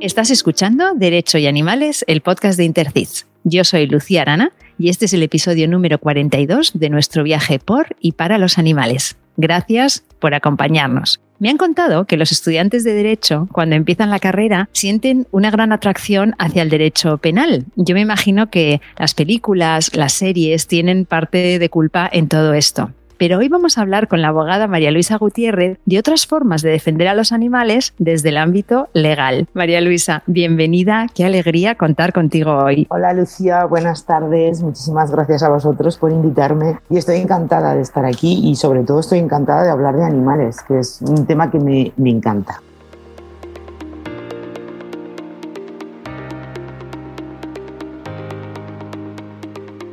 [0.00, 3.26] Estás escuchando Derecho y Animales, el podcast de Intercis.
[3.44, 7.96] Yo soy Lucía Arana y este es el episodio número 42 de nuestro viaje por
[7.98, 9.16] y para los animales.
[9.38, 11.20] Gracias por acompañarnos.
[11.38, 15.72] Me han contado que los estudiantes de Derecho, cuando empiezan la carrera, sienten una gran
[15.72, 17.64] atracción hacia el derecho penal.
[17.76, 22.90] Yo me imagino que las películas, las series tienen parte de culpa en todo esto.
[23.18, 26.70] Pero hoy vamos a hablar con la abogada María Luisa Gutiérrez de otras formas de
[26.70, 29.48] defender a los animales desde el ámbito legal.
[29.54, 32.86] María Luisa, bienvenida, qué alegría contar contigo hoy.
[32.90, 38.04] Hola Lucía, buenas tardes, muchísimas gracias a vosotros por invitarme y estoy encantada de estar
[38.04, 41.58] aquí y sobre todo estoy encantada de hablar de animales, que es un tema que
[41.58, 42.60] me, me encanta.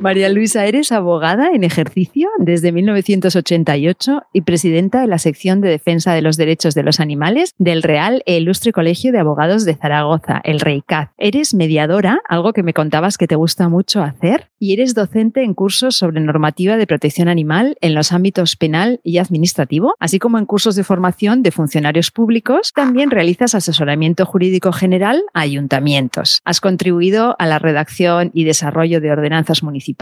[0.04, 6.12] María Luisa, eres abogada en ejercicio desde 1988 y presidenta de la sección de defensa
[6.12, 10.42] de los derechos de los animales del Real e Ilustre Colegio de Abogados de Zaragoza,
[10.44, 11.08] el REICAZ.
[11.16, 15.54] Eres mediadora, algo que me contabas que te gusta mucho hacer, y eres docente en
[15.54, 20.44] cursos sobre normativa de protección animal en los ámbitos penal y administrativo, así como en
[20.44, 22.72] cursos de formación de funcionarios públicos.
[22.74, 26.42] También realizas asesoramiento jurídico general a ayuntamientos.
[26.44, 29.93] Has contribuido a la redacción y desarrollo de ordenanzas municipales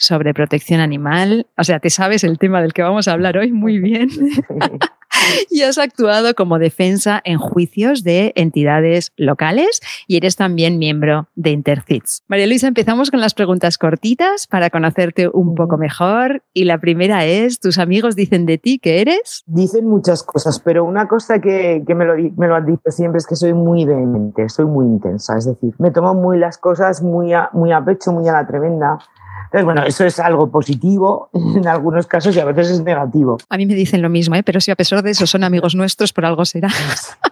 [0.00, 1.46] sobre protección animal.
[1.56, 4.08] O sea, te sabes el tema del que vamos a hablar hoy muy bien.
[5.50, 11.50] y has actuado como defensa en juicios de entidades locales y eres también miembro de
[11.50, 12.22] Intercits.
[12.28, 16.42] María Luisa, empezamos con las preguntas cortitas para conocerte un poco mejor.
[16.52, 19.42] Y la primera es, ¿tus amigos dicen de ti que eres?
[19.46, 23.26] Dicen muchas cosas, pero una cosa que, me, lo, me, lo, han dicho siempre es
[23.26, 25.36] que soy muy vehemente, soy muy intensa.
[25.36, 28.98] Es decir, me tomo muy las cosas muy muy a pecho, muy a la tremenda.
[29.46, 33.38] Entonces, bueno, eso es algo positivo en algunos casos y a veces es negativo.
[33.48, 34.42] A mí me dicen lo mismo, ¿eh?
[34.42, 36.68] pero si a pesar de eso son amigos nuestros, por algo será.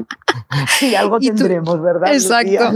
[0.78, 2.12] sí, algo tendremos, ¿verdad?
[2.12, 2.72] Exacto.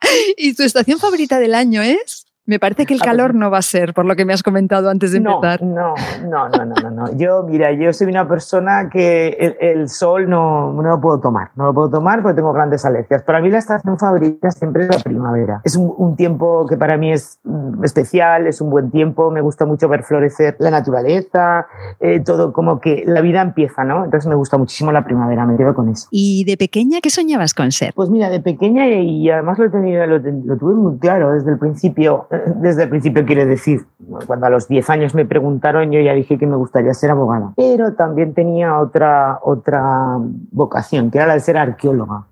[0.36, 2.26] ¿Y tu estación favorita del año es?
[2.50, 4.90] Me parece que el calor no va a ser, por lo que me has comentado
[4.90, 5.62] antes de empezar.
[5.62, 5.94] No,
[6.24, 10.82] no, no, no, no, Yo, mira, yo soy una persona que el, sol no, no,
[10.82, 11.50] lo puedo tomar.
[11.54, 13.22] No lo puedo tomar porque tengo grandes alergias.
[13.22, 15.60] Para mí la estación favorita siempre es la primavera.
[15.62, 19.30] Es un, tiempo que para mí es mm, especial, es un buen tiempo.
[19.30, 21.68] Me gusta mucho ver florecer la naturaleza,
[22.00, 24.04] eh, todo como que la vida empieza, ¿no?
[24.04, 26.08] Entonces me gusta muchísimo la primavera, me quedo con eso.
[26.10, 27.92] ¿Y de pequeña qué soñabas con ser?
[27.94, 31.52] Pues mira, de pequeña y, además lo, he tenido, lo, lo tuve muy claro desde
[31.52, 33.86] el principio desde el principio quiere decir,
[34.26, 37.52] cuando a los 10 años me preguntaron, yo ya dije que me gustaría ser abogada,
[37.56, 40.16] pero también tenía otra, otra
[40.52, 42.26] vocación, que era la de ser arqueóloga.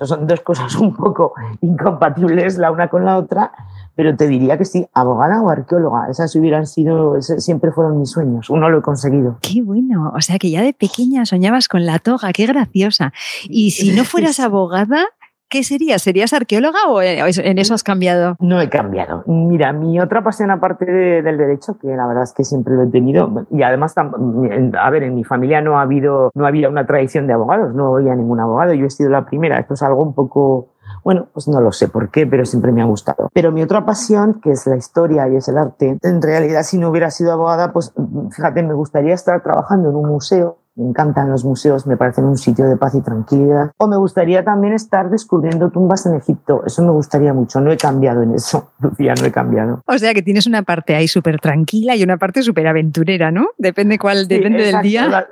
[0.00, 3.52] O son dos cosas un poco incompatibles la una con la otra,
[3.94, 8.48] pero te diría que sí, abogada o arqueóloga, esas hubieran sido, siempre fueron mis sueños,
[8.48, 9.36] uno lo he conseguido.
[9.42, 13.12] Qué bueno, o sea que ya de pequeña soñabas con la toga, qué graciosa.
[13.44, 15.04] Y si no fueras abogada,
[15.50, 16.02] ¿Qué serías?
[16.02, 18.36] ¿Serías arqueóloga o en eso has cambiado?
[18.38, 19.24] No he cambiado.
[19.26, 22.86] Mira, mi otra pasión aparte del derecho, que la verdad es que siempre lo he
[22.86, 27.26] tenido, y además, a ver, en mi familia no ha habido, no había una tradición
[27.26, 29.58] de abogados, no había ningún abogado, yo he sido la primera.
[29.58, 30.68] Esto es algo un poco
[31.02, 33.30] bueno, pues no lo sé por qué, pero siempre me ha gustado.
[33.32, 36.78] Pero mi otra pasión, que es la historia y es el arte, en realidad si
[36.78, 37.92] no hubiera sido abogada, pues
[38.34, 42.36] fíjate, me gustaría estar trabajando en un museo me encantan los museos, me parecen un
[42.36, 43.72] sitio de paz y tranquilidad.
[43.76, 46.62] O me gustaría también estar descubriendo tumbas en Egipto.
[46.64, 47.60] Eso me gustaría mucho.
[47.60, 49.82] No he cambiado en eso, Lucía, no he cambiado.
[49.86, 53.48] O sea que tienes una parte ahí súper tranquila y una parte súper aventurera, ¿no?
[53.58, 55.26] Depende cuál, depende del día.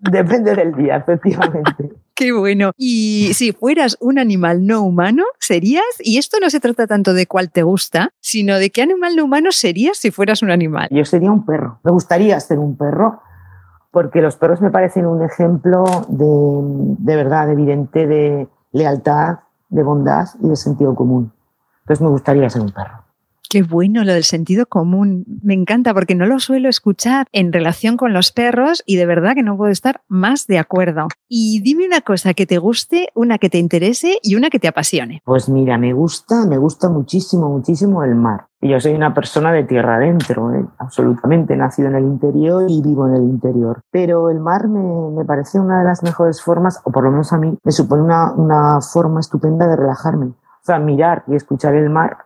[0.00, 1.92] Depende del día, efectivamente.
[2.14, 2.72] Qué bueno.
[2.78, 7.26] Y si fueras un animal no humano, serías, y esto no se trata tanto de
[7.26, 10.88] cuál te gusta, sino de qué animal no humano serías si fueras un animal.
[10.90, 11.78] Yo sería un perro.
[11.84, 13.20] Me gustaría ser un perro
[13.96, 16.26] porque los perros me parecen un ejemplo de,
[16.98, 19.38] de verdad evidente de lealtad,
[19.70, 21.32] de bondad y de sentido común.
[21.80, 23.05] Entonces me gustaría ser un perro.
[23.56, 25.24] Qué bueno lo del sentido común.
[25.42, 29.34] Me encanta porque no lo suelo escuchar en relación con los perros y de verdad
[29.34, 31.08] que no puedo estar más de acuerdo.
[31.26, 34.68] Y dime una cosa que te guste, una que te interese y una que te
[34.68, 35.22] apasione.
[35.24, 38.48] Pues mira, me gusta, me gusta muchísimo, muchísimo el mar.
[38.60, 40.66] Yo soy una persona de tierra adentro, ¿eh?
[40.76, 43.80] absolutamente, nacido en el interior y vivo en el interior.
[43.90, 47.38] Pero el mar me, parece una de las mejores formas, o por lo menos a
[47.38, 50.26] mí, me supone una, una forma estupenda de relajarme.
[50.26, 52.25] O sea, mirar y escuchar el mar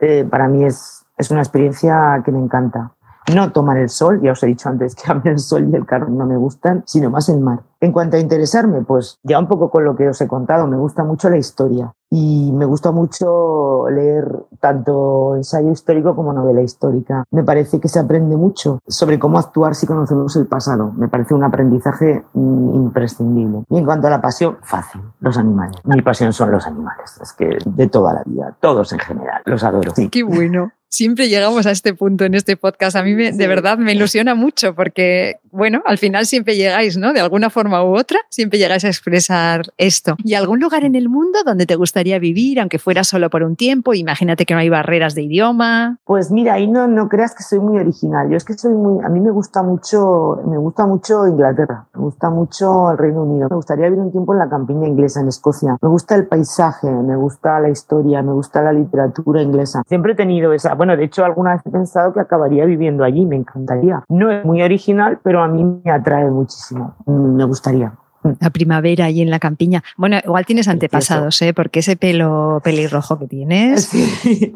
[0.00, 2.92] eh, para mí es, es una experiencia que me encanta.
[3.34, 5.76] No tomar el sol, ya os he dicho antes que a mí el sol y
[5.76, 7.60] el calor no me gustan, sino más el mar.
[7.80, 10.76] En cuanto a interesarme, pues ya un poco con lo que os he contado, me
[10.76, 14.24] gusta mucho la historia y me gusta mucho leer
[14.60, 17.24] tanto ensayo histórico como novela histórica.
[17.30, 20.92] Me parece que se aprende mucho sobre cómo actuar si conocemos el pasado.
[20.96, 23.62] Me parece un aprendizaje mm, imprescindible.
[23.68, 25.76] Y en cuanto a la pasión, fácil, los animales.
[25.84, 29.62] Mi pasión son los animales, es que de toda la vida, todos en general, los
[29.62, 29.92] adoro.
[30.10, 30.72] Qué bueno.
[30.90, 32.96] Siempre llegamos a este punto en este podcast.
[32.96, 37.12] A mí de verdad me ilusiona mucho porque, bueno, al final siempre llegáis, ¿no?
[37.12, 40.16] De alguna forma u otra, siempre llegáis a expresar esto.
[40.24, 43.56] ¿Y algún lugar en el mundo donde te gustaría vivir, aunque fuera solo por un
[43.56, 43.92] tiempo?
[43.92, 45.98] Imagínate que no hay barreras de idioma.
[46.04, 48.30] Pues mira, ahí no, no creas que soy muy original.
[48.30, 52.00] Yo es que soy muy, a mí me gusta mucho, me gusta mucho Inglaterra, me
[52.00, 53.48] gusta mucho el Reino Unido.
[53.50, 55.76] Me gustaría vivir un tiempo en la campiña inglesa, en Escocia.
[55.82, 59.82] Me gusta el paisaje, me gusta la historia, me gusta la literatura inglesa.
[59.86, 63.26] Siempre he tenido esa bueno, de hecho, alguna vez he pensado que acabaría viviendo allí,
[63.26, 64.04] me encantaría.
[64.08, 67.92] No es muy original, pero a mí me atrae muchísimo, me gustaría.
[68.40, 69.82] La primavera ahí en la campiña.
[69.96, 71.54] Bueno, igual tienes antepasados, ¿eh?
[71.54, 73.90] Porque ese pelo pelirrojo que tienes,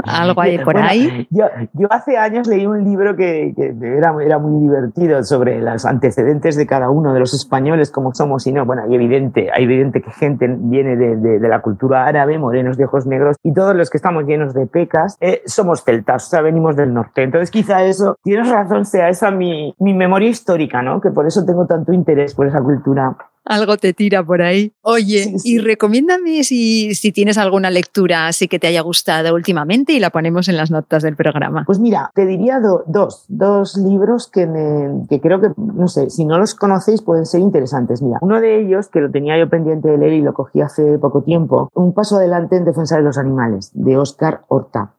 [0.04, 1.26] algo hay por ahí.
[1.30, 6.56] Yo, yo, hace años leí un libro que, era, era, muy divertido sobre los antecedentes
[6.56, 8.64] de cada uno de los españoles, como somos y no.
[8.64, 12.84] Bueno, hay evidente, hay evidente que gente viene de, de, la cultura árabe, morenos de
[12.84, 16.40] ojos negros, y todos los que estamos llenos de pecas eh, somos celtas, o sea,
[16.40, 17.22] venimos del norte.
[17.22, 21.00] Entonces, quizá eso, tienes razón, sea esa mi, mi memoria histórica, ¿no?
[21.00, 24.72] Que por eso tengo tanto interés por esa cultura algo te tira por ahí.
[24.82, 30.00] Oye, y recomiéndame si, si, tienes alguna lectura así que te haya gustado últimamente y
[30.00, 31.64] la ponemos en las notas del programa.
[31.66, 36.24] Pues mira, te diría dos, dos libros que, me, que creo que, no sé, si
[36.24, 38.02] no los conocéis pueden ser interesantes.
[38.02, 40.98] Mira, uno de ellos, que lo tenía yo pendiente de leer y lo cogí hace
[40.98, 44.94] poco tiempo, Un paso adelante en defensa de los animales, de Oscar Horta.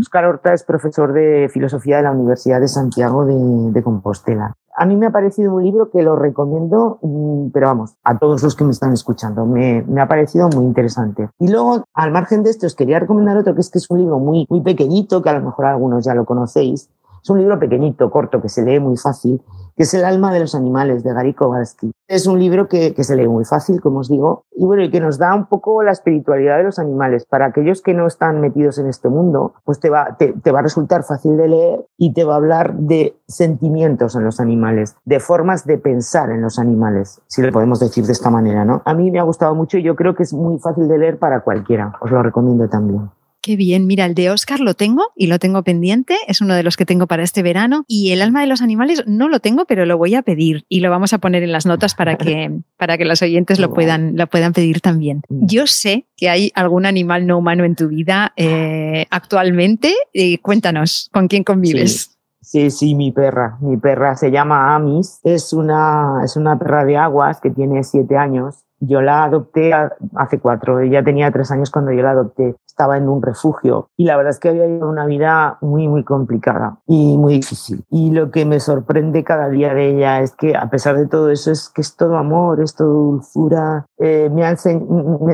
[0.00, 4.54] Oscar Horta es profesor de filosofía de la Universidad de Santiago de, Compostela.
[4.80, 8.42] A mí me ha parecido un libro que lo recomiendo, mm, pero vamos, a todos
[8.42, 9.44] los que me están escuchando.
[9.44, 11.28] Me, ha parecido muy interesante.
[11.38, 13.98] Y luego, al margen de esto, os quería recomendar otro que es que es un
[13.98, 16.88] libro muy, muy pequeñito, que a lo mejor algunos ya lo conocéis.
[17.22, 19.40] Es un libro pequeñito, corto, que se lee muy fácil
[19.80, 21.92] que es El alma de los animales, de Gary Kowalski.
[22.06, 25.00] Es un libro que, se lee muy fácil, como os digo, y bueno, y que
[25.00, 27.24] nos da un poco la espiritualidad de los animales.
[27.24, 30.62] Para aquellos que no están metidos en este mundo, pues te va, te, va a
[30.62, 35.18] resultar fácil de leer y te va a hablar de sentimientos en los animales, de
[35.18, 38.82] formas de pensar en los animales, si le podemos decir de esta manera, ¿no?
[38.84, 41.18] A mí me ha gustado mucho y yo creo que es muy fácil de leer
[41.18, 41.94] para cualquiera.
[42.02, 43.08] Os lo recomiendo también.
[43.42, 46.62] Qué bien, mira, el de Oscar lo tengo y lo tengo pendiente, es uno de
[46.62, 47.84] los que tengo para este verano.
[47.88, 50.80] Y el alma de los animales no lo tengo, pero lo voy a pedir y
[50.80, 54.16] lo vamos a poner en las notas para que, para que los oyentes lo puedan,
[54.16, 55.22] lo puedan pedir también.
[55.30, 55.46] Mm.
[55.46, 59.94] Yo sé que hay algún animal no humano en tu vida eh, actualmente.
[60.12, 62.10] Eh, cuéntanos, ¿con quién convives?
[62.42, 62.70] Sí.
[62.70, 63.58] Sí, mi perra.
[63.60, 65.20] Mi perra se llama Amis.
[65.22, 69.72] Es una, es una perra de aguas que tiene siete años yo la adopté
[70.16, 74.04] hace cuatro, ella tenía tres años cuando yo la adopté, estaba en un refugio y
[74.04, 77.84] la verdad es que había una vida muy, muy complicada y muy difícil.
[77.90, 81.30] Y lo que me sorprende cada día de ella es que a pesar de todo
[81.30, 84.42] eso es que es todo amor, es todo dulzura, eh, me,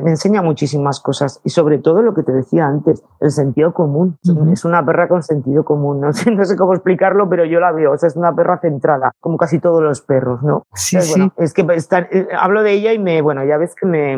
[0.02, 4.18] me, enseña muchísimas cosas y sobre todo lo que te decía antes, el sentido común.
[4.52, 7.70] Es una perra con sentido común, no sé, no sé cómo explicarlo, pero yo la
[7.70, 10.64] veo, o sea, es una perra centrada, como casi todos los perros, ¿no?
[10.74, 11.30] Sí, sí.
[11.36, 14.16] es que eh, hablo de ella y me, bueno, ya ves que me,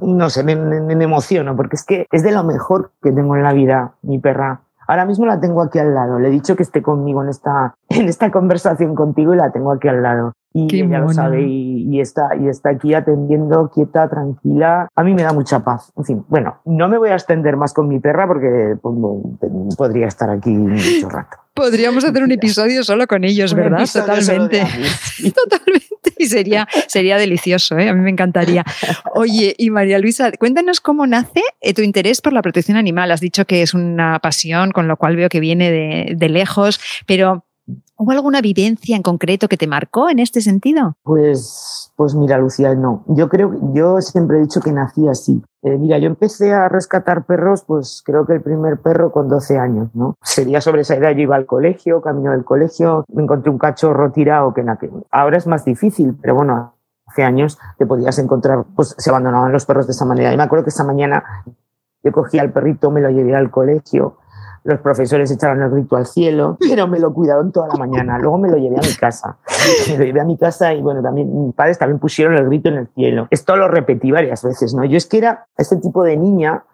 [0.00, 3.42] no sé, me, me, emociono, porque es que es de lo mejor que tengo en
[3.42, 4.62] la vida, mi perra.
[4.88, 6.18] Ahora mismo la tengo aquí al lado.
[6.18, 9.72] Le he dicho que esté conmigo en esta, en esta conversación contigo y la tengo
[9.72, 10.32] aquí al lado.
[10.54, 14.88] Y ella lo sabe y, está, y está aquí atendiendo, quieta, tranquila.
[14.94, 15.92] A mí me da mucha paz.
[15.96, 20.06] En fin, bueno, no me voy a extender más con mi perra porque pues, podría
[20.08, 21.38] estar aquí mucho rato.
[21.54, 23.86] Podríamos hacer un episodio solo con ellos, ¿verdad?
[23.92, 24.60] Totalmente.
[25.34, 26.12] Totalmente.
[26.16, 27.88] Y sería, sería delicioso, ¿eh?
[27.88, 28.64] A mí me encantaría.
[29.14, 33.10] Oye, y María Luisa, cuéntanos cómo nace eh, tu interés por la protección animal.
[33.10, 36.80] Has dicho que es una pasión, con lo cual veo que viene de, de lejos,
[37.06, 37.44] pero
[38.02, 40.96] ¿Hubo alguna vivencia en concreto que te marcó en este sentido?
[41.04, 43.04] Pues, pues mira, Lucía, no.
[43.06, 45.40] Yo creo, yo siempre he dicho que nací así.
[45.62, 49.56] Eh, mira, yo empecé a rescatar perros, pues creo que el primer perro con 12
[49.56, 50.16] años, ¿no?
[50.20, 54.10] Sería sobre esa edad, yo iba al colegio, camino del colegio, me encontré un cachorro
[54.10, 54.64] tirado que
[55.12, 56.74] ahora es más difícil, pero bueno,
[57.06, 60.34] hace años te podías encontrar, pues se abandonaban los perros de esa manera.
[60.34, 61.22] Y me acuerdo que esa mañana
[62.02, 64.16] yo cogía al perrito, me lo llevé al colegio,
[64.64, 68.18] los profesores echaron el grito al cielo, pero me lo cuidaron toda la mañana.
[68.18, 69.36] Luego me lo llevé a mi casa.
[69.88, 72.68] Me lo llevé a mi casa y bueno, también mis padres también pusieron el grito
[72.68, 73.28] en el cielo.
[73.30, 74.84] Esto lo repetí varias veces, ¿no?
[74.84, 76.64] Yo es que era este tipo de niña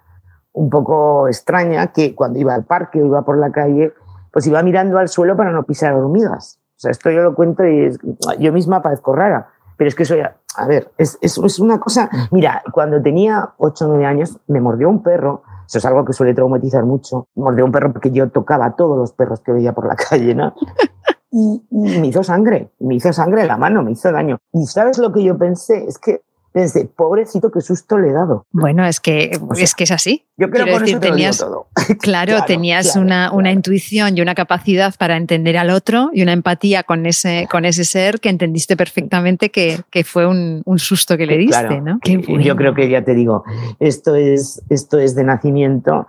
[0.52, 3.92] un poco extraña que cuando iba al parque o iba por la calle,
[4.32, 6.58] pues iba mirando al suelo para no pisar hormigas.
[6.76, 7.90] O sea, esto yo lo cuento y
[8.38, 11.80] yo misma parezco rara Pero es que eso ya, a ver, es, es, es una
[11.80, 16.02] cosa, mira, cuando tenía 8 o 9 años me mordió un perro, eso es algo
[16.02, 19.52] que suele traumatizar mucho, mordió un perro porque yo tocaba a todos los perros que
[19.52, 20.54] veía por la calle, ¿no?
[21.30, 24.38] Y, y, me hizo sangre, me hizo sangre en la mano, me hizo daño.
[24.54, 26.22] Y sabes lo que yo pensé, es que
[26.54, 28.46] desde pobrecito, qué susto le he dado.
[28.52, 30.24] Bueno, es que, es, que es así.
[30.36, 31.66] Yo creo que tenías, todo.
[32.00, 36.82] Claro, tenías una, una, intuición y una capacidad para entender al otro y una empatía
[36.82, 41.26] con ese, con ese ser que entendiste perfectamente que, que fue un, un, susto que
[41.26, 41.98] le diste, ¿no?
[42.04, 43.44] Yo creo que ya te digo,
[43.80, 46.06] esto es, esto es de nacimiento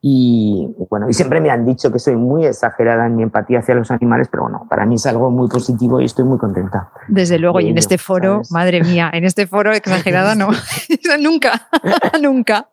[0.00, 3.74] y bueno, y siempre me han dicho que soy muy exagerada en mi empatía hacia
[3.74, 6.90] los animales, pero bueno, para mí es algo muy positivo y estoy muy contenta.
[7.08, 10.50] Desde luego, y en este foro, madre mía, en este foro exagerada no,
[11.20, 11.68] nunca,
[12.20, 12.68] nunca.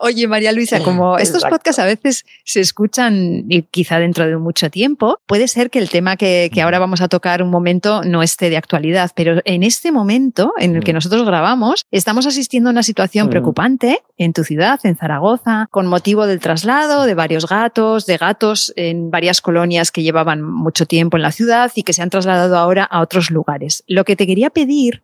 [0.00, 4.70] Oye, María Luisa, como estos podcasts a veces se escuchan y quizá dentro de mucho
[4.70, 8.22] tiempo, puede ser que el tema que, que, ahora vamos a tocar un momento no
[8.22, 12.72] esté de actualidad, pero en este momento en el que nosotros grabamos, estamos asistiendo a
[12.72, 18.06] una situación preocupante en tu ciudad, en Zaragoza, con motivo del traslado de varios gatos,
[18.06, 22.02] de gatos en varias colonias que llevaban mucho tiempo en la ciudad y que se
[22.02, 23.84] han trasladado ahora a otros lugares.
[23.86, 25.02] Lo que te quería pedir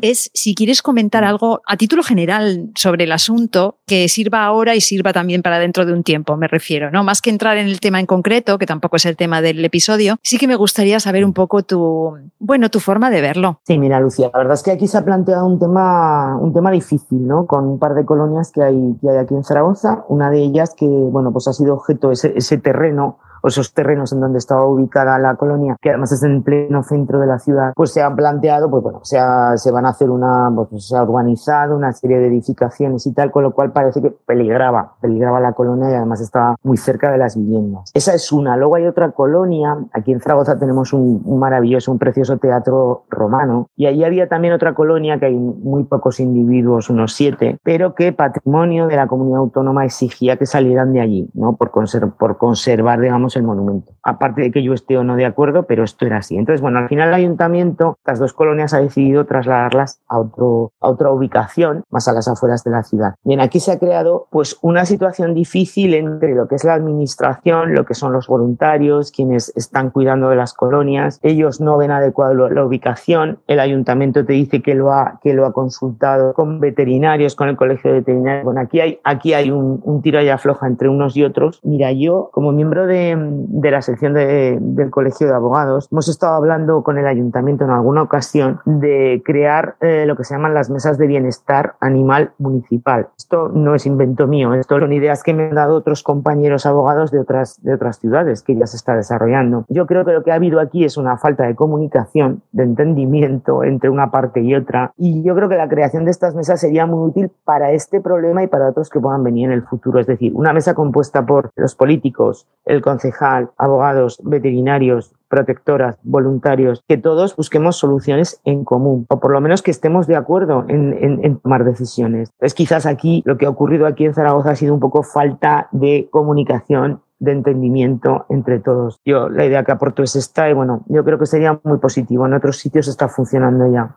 [0.00, 0.93] es si quieres comentar
[1.24, 5.86] algo a título general sobre el asunto que sirva ahora y sirva también para dentro
[5.86, 7.04] de un tiempo, me refiero, ¿no?
[7.04, 10.16] Más que entrar en el tema en concreto, que tampoco es el tema del episodio,
[10.22, 13.60] sí que me gustaría saber un poco tu, bueno, tu forma de verlo.
[13.64, 16.70] Sí, mira, Lucía, la verdad es que aquí se ha planteado un tema, un tema
[16.70, 17.46] difícil, ¿no?
[17.46, 20.74] Con un par de colonias que hay, que hay aquí en Zaragoza, una de ellas
[20.76, 24.66] que, bueno, pues ha sido objeto ese, ese terreno o esos terrenos en donde estaba
[24.66, 28.16] ubicada la colonia, que además es en pleno centro de la ciudad, pues se han
[28.16, 29.18] planteado, pues bueno, se,
[29.56, 33.30] se van a hacer una, pues se ha urbanizado una serie de edificaciones y tal,
[33.30, 37.18] con lo cual parece que peligraba, peligraba la colonia y además estaba muy cerca de
[37.18, 37.90] las viviendas.
[37.92, 38.56] Esa es una.
[38.56, 43.68] Luego hay otra colonia, aquí en Zaragoza tenemos un, un maravilloso, un precioso teatro romano
[43.76, 48.14] y allí había también otra colonia que hay muy pocos individuos, unos siete, pero que
[48.14, 51.56] patrimonio de la comunidad autónoma exigía que salieran de allí, ¿no?
[51.56, 51.70] Por,
[52.16, 53.92] por conservar, digamos, el monumento.
[54.02, 56.36] Aparte de que yo esté o no de acuerdo, pero esto era así.
[56.36, 60.88] Entonces, bueno, al final el ayuntamiento, las dos colonias ha decidido trasladarlas a, otro, a
[60.88, 63.14] otra ubicación, más a las afueras de la ciudad.
[63.24, 67.74] Bien, aquí se ha creado pues una situación difícil entre lo que es la administración,
[67.74, 71.20] lo que son los voluntarios, quienes están cuidando de las colonias.
[71.22, 73.38] Ellos no ven adecuado la ubicación.
[73.46, 77.56] El ayuntamiento te dice que lo ha, que lo ha consultado con veterinarios, con el
[77.56, 78.44] colegio de veterinarios.
[78.44, 81.60] Bueno, aquí hay, aquí hay un, un tiro y afloja entre unos y otros.
[81.62, 86.34] Mira, yo como miembro de, de la sección de, del Colegio de Abogados, hemos estado
[86.34, 90.70] hablando con el ayuntamiento en alguna ocasión de crear eh, lo que se llaman las
[90.70, 93.08] mesas de bienestar animal municipal.
[93.16, 97.10] Esto no es invento mío, esto son ideas que me han dado otros compañeros abogados
[97.10, 99.64] de otras, de otras ciudades que ya se está desarrollando.
[99.68, 103.64] Yo creo que lo que ha habido aquí es una falta de comunicación, de entendimiento
[103.64, 106.86] entre una parte y otra, y yo creo que la creación de estas mesas sería
[106.86, 109.98] muy útil para este problema y para otros que puedan venir en el futuro.
[109.98, 116.96] Es decir, una mesa compuesta por los políticos, el concejal, abogados, veterinarios, protectoras, voluntarios, que
[116.96, 121.64] todos busquemos soluciones en común, o por lo menos que estemos de acuerdo en, tomar
[121.64, 122.30] decisiones.
[122.40, 125.68] Es quizás aquí lo que ha ocurrido aquí en Zaragoza ha sido un poco falta
[125.72, 129.00] de comunicación de entendimiento entre todos.
[129.04, 132.26] Yo la idea que aporto es esta y bueno, yo creo que sería muy positivo.
[132.26, 133.96] En otros sitios está funcionando ya.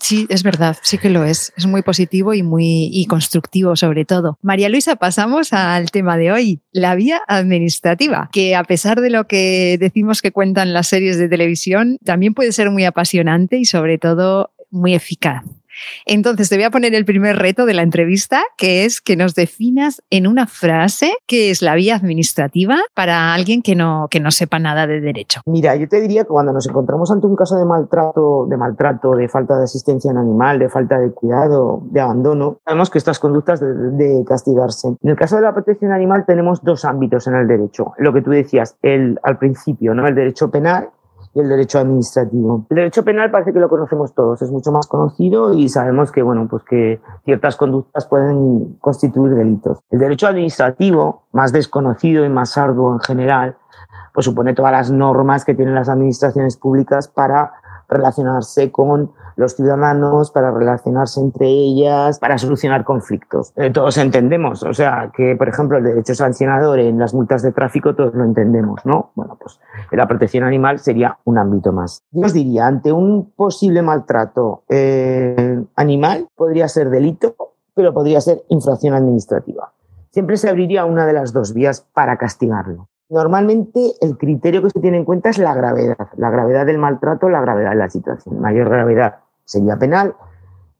[0.00, 1.52] Sí, es verdad, sí que lo es.
[1.56, 4.38] Es muy positivo y muy y constructivo sobre todo.
[4.42, 9.26] María Luisa, pasamos al tema de hoy, la vía administrativa, que a pesar de lo
[9.26, 13.98] que decimos que cuentan las series de televisión, también puede ser muy apasionante y sobre
[13.98, 15.44] todo muy eficaz.
[16.06, 19.34] Entonces, te voy a poner el primer reto de la entrevista, que es que nos
[19.34, 24.30] definas en una frase qué es la vía administrativa para alguien que no, que no
[24.30, 25.40] sepa nada de derecho.
[25.46, 29.14] Mira, yo te diría que cuando nos encontramos ante un caso de maltrato, de maltrato,
[29.14, 33.18] de falta de asistencia en animal, de falta de cuidado, de abandono, sabemos que estas
[33.18, 34.88] conductas de, de castigarse.
[34.88, 37.92] En el caso de la protección animal tenemos dos ámbitos en el derecho.
[37.98, 40.06] Lo que tú decías el, al principio, ¿no?
[40.06, 40.90] El derecho penal
[41.34, 42.66] y el derecho administrativo.
[42.70, 46.22] El derecho penal parece que lo conocemos todos, es mucho más conocido y sabemos que,
[46.22, 49.78] bueno, pues que ciertas conductas pueden constituir delitos.
[49.90, 53.56] El derecho administrativo, más desconocido y más arduo en general,
[54.12, 57.52] pues supone todas las normas que tienen las administraciones públicas para
[57.88, 63.52] relacionarse con los ciudadanos, para relacionarse entre ellas, para solucionar conflictos.
[63.56, 67.52] Eh, todos entendemos, o sea, que por ejemplo el derecho sancionador en las multas de
[67.52, 69.12] tráfico todos lo entendemos, ¿no?
[69.14, 69.60] Bueno, pues
[69.92, 72.02] la protección animal sería un ámbito más.
[72.10, 77.36] Yo os diría, ante un posible maltrato eh, animal podría ser delito,
[77.74, 79.72] pero podría ser infracción administrativa.
[80.10, 82.87] Siempre se abriría una de las dos vías para castigarlo.
[83.10, 87.28] Normalmente el criterio que se tiene en cuenta es la gravedad, la gravedad del maltrato,
[87.28, 88.40] la gravedad de la situación.
[88.40, 90.14] Mayor gravedad sería penal,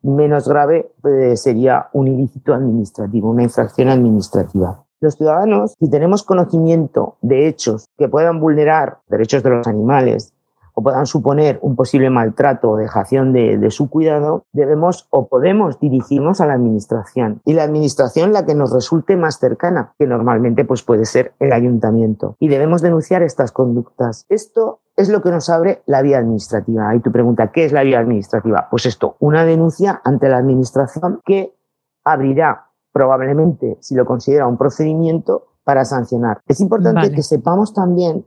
[0.02, 4.85] menos grave eh, sería un ilícito administrativo, una infracción administrativa.
[5.00, 10.35] Los ciudadanos, si tenemos conocimiento de hechos que puedan vulnerar derechos de los animales
[10.78, 16.40] o puedan suponer un posible maltrato o dejación de, su cuidado, debemos o podemos dirigirnos
[16.40, 17.42] a la administración.
[17.44, 21.52] Y la administración la que nos resulte más cercana, que normalmente pues, puede ser el
[21.52, 22.37] ayuntamiento.
[22.38, 24.25] Y debemos denunciar estas conductas.
[24.28, 26.94] Esto es lo que nos abre la vía administrativa.
[26.94, 28.68] Y tu pregunta, ¿qué es la vía administrativa?
[28.70, 31.56] Pues esto, una denuncia ante la administración que
[32.04, 36.40] abrirá probablemente, si lo considera un procedimiento, para sancionar.
[36.47, 38.25] Es importante que sepamos también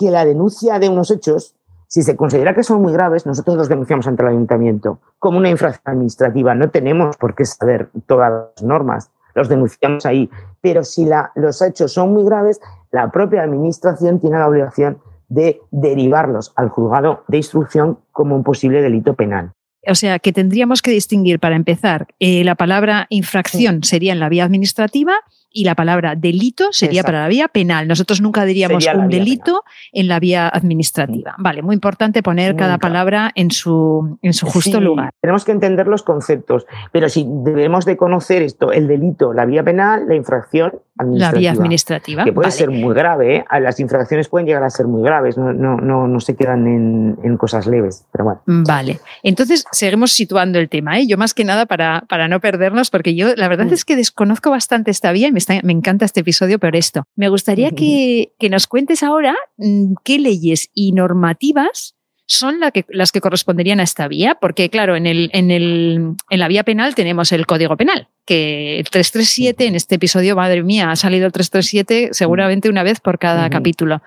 [0.00, 1.54] que la denuncia de unos hechos,
[1.86, 5.50] si se considera que son muy graves, nosotros los denunciamos ante el ayuntamiento como una
[5.50, 6.54] infracción administrativa.
[6.54, 10.30] No tenemos por qué saber todas las normas, los denunciamos ahí.
[10.62, 16.54] Pero si los hechos son muy graves, la propia administración tiene la obligación de derivarlos
[16.56, 19.52] al juzgado de instrucción como un posible delito penal.
[19.86, 24.28] O sea, que tendríamos que distinguir, para empezar, eh, la palabra infracción sería en la
[24.28, 25.14] vía administrativa
[25.52, 27.88] y la palabra delito sería para la vía penal.
[27.88, 31.34] Nosotros nunca diríamos un delito en la vía administrativa.
[31.38, 35.12] Vale, muy importante poner cada palabra en su, en su justo lugar.
[35.20, 39.64] Tenemos que entender los conceptos, pero si debemos de conocer esto, el delito, la vía
[39.64, 42.24] penal, la infracción la vía administrativa.
[42.24, 43.44] Que puede ser muy grave, ¿eh?
[43.60, 47.18] las infracciones pueden llegar a ser muy graves, no, no, no, no se quedan en,
[47.22, 48.40] en, cosas leves, pero bueno.
[48.46, 50.98] Vale, entonces seguimos situando el tema.
[50.98, 51.06] ¿eh?
[51.06, 53.72] Yo más que nada para, para no perdernos, porque yo la verdad mm.
[53.72, 57.04] es que desconozco bastante esta vía y me, me encanta este episodio por esto.
[57.16, 61.96] Me gustaría que, que nos cuentes ahora mm, qué leyes y normativas
[62.30, 66.14] son la que, las que corresponderían a esta vía, porque claro, en, el, en, el,
[66.30, 70.62] en la vía penal tenemos el Código Penal, que el 337, en este episodio, madre
[70.62, 74.00] mía, ha salido el 337 seguramente una vez por cada capítulo.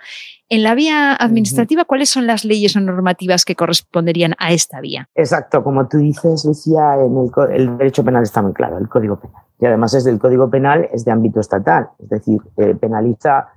[0.48, 5.10] En la vía administrativa, ¿cuáles son las leyes o normativas que corresponderían a esta vía?
[5.16, 9.20] Exacto, como tú dices, Lucía, en el, el derecho penal está muy claro, el Código
[9.20, 9.42] Penal.
[9.60, 13.48] Y además es del Código Penal, es de ámbito estatal, es decir, eh, penaliza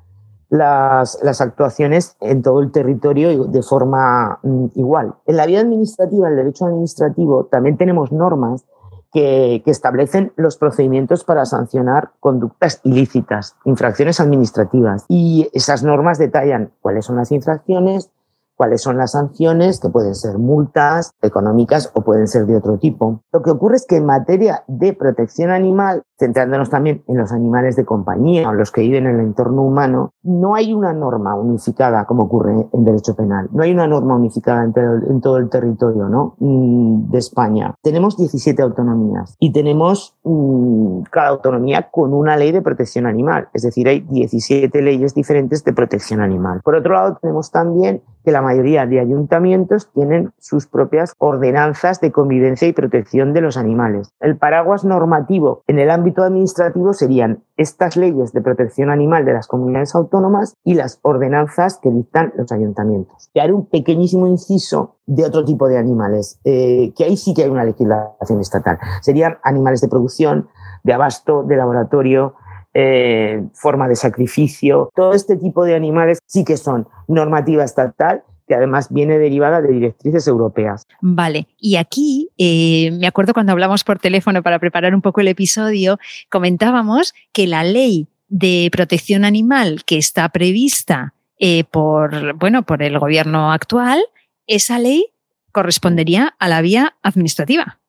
[0.49, 5.15] las, las, actuaciones en todo el territorio de forma mm, igual.
[5.27, 8.65] En la vía administrativa, el derecho administrativo, también tenemos normas
[9.13, 15.05] que, que, establecen los procedimientos para sancionar conductas ilícitas, infracciones administrativas.
[15.09, 18.11] Y esas normas detallan cuáles son las infracciones,
[18.57, 23.23] cuáles son las sanciones, que pueden ser multas económicas o pueden ser de otro tipo.
[23.33, 27.77] Lo que ocurre es que en materia de protección animal, centrándonos también en los animales
[27.77, 32.05] de compañía o los que viven en el entorno humano, no hay una norma unificada
[32.07, 33.49] como ocurre en derecho penal.
[33.53, 36.07] No hay una norma unificada en, todo el territorio.
[36.39, 37.75] Mm, de España.
[37.83, 43.49] Tenemos 17 autonomías y tenemos mm, cada autonomía con una ley de protección animal.
[43.53, 46.61] Es decir, hay 17 leyes diferentes de protección animal.
[46.63, 52.11] Por otro lado, tenemos también que la mayoría de ayuntamientos tienen sus propias ordenanzas de
[52.11, 54.11] convivencia y protección de los animales.
[54.19, 59.47] El paraguas normativo en el ámbito administrativo serían estas leyes de protección animal de las
[59.47, 63.31] comunidades autónomas y las ordenanzas que dictan los ayuntamientos.
[63.33, 67.45] Y haré un pequeñísimo inciso de otro tipo de animales, eh, que ahí sí que
[67.45, 68.81] hay una legislación estatal.
[69.03, 70.49] Serían animales de producción,
[70.83, 72.35] de abasto, de laboratorio,
[72.79, 74.91] eh, forma de sacrificio.
[74.95, 79.73] Todo este tipo de animales sí que son normativa estatal que además viene derivada de
[79.73, 80.87] directrices europeas.
[81.01, 85.29] Vale, y aquí eh, me acuerdo cuando hablamos por teléfono para preparar un poco el
[85.29, 85.99] episodio,
[86.31, 92.99] comentábamos que la ley de protección animal que está prevista eh, por, bueno, por el
[92.99, 94.01] gobierno actual,
[94.47, 95.07] esa ley
[95.51, 97.81] correspondería a la vía administrativa.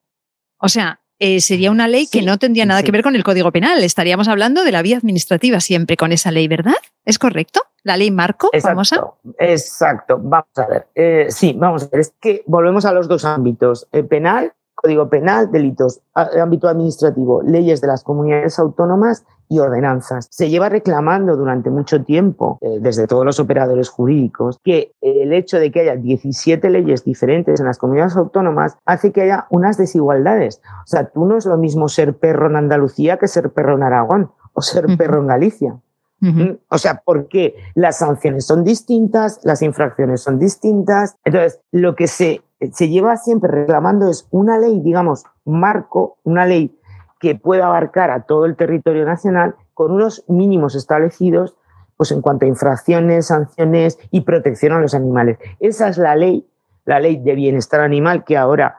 [0.60, 3.52] O sea, eh, sería una ley que no tendría nada que ver con el Código
[3.52, 3.84] Penal.
[3.84, 6.76] Estaríamos hablando de la vía administrativa siempre con esa ley, ¿verdad?
[7.06, 7.62] ¿Es correcto?
[7.84, 10.20] La ley Marco, exacto, Exacto.
[10.22, 10.88] Vamos a ver.
[10.94, 12.02] Eh, sí, vamos a ver.
[12.02, 17.82] Es que volvemos a los dos ámbitos: el penal, Código Penal, delitos, ámbito administrativo, leyes
[17.82, 20.28] de las comunidades autónomas y ordenanzas.
[20.32, 25.60] Se lleva reclamando durante mucho tiempo, eh, desde todos los operadores jurídicos, que el hecho
[25.60, 30.62] de que haya 17 leyes diferentes en las comunidades autónomas hace que haya unas desigualdades.
[30.84, 33.84] O sea, tú no es lo mismo ser perro en Andalucía que ser perro en
[33.84, 35.80] Aragón o ser perro en Galicia.
[36.20, 36.54] ¿Mm?
[36.70, 41.16] O sea, porque las sanciones son distintas, las infracciones son distintas.
[41.24, 46.76] Entonces, lo que se, se lleva siempre reclamando es una ley, digamos, marco, una ley
[47.20, 51.56] que pueda abarcar a todo el territorio nacional con unos mínimos establecidos
[51.98, 55.40] pues en cuanto a infracciones, sanciones y protección a los animales.
[55.60, 56.48] Esa es la ley,
[56.86, 58.78] la ley de bienestar animal que ahora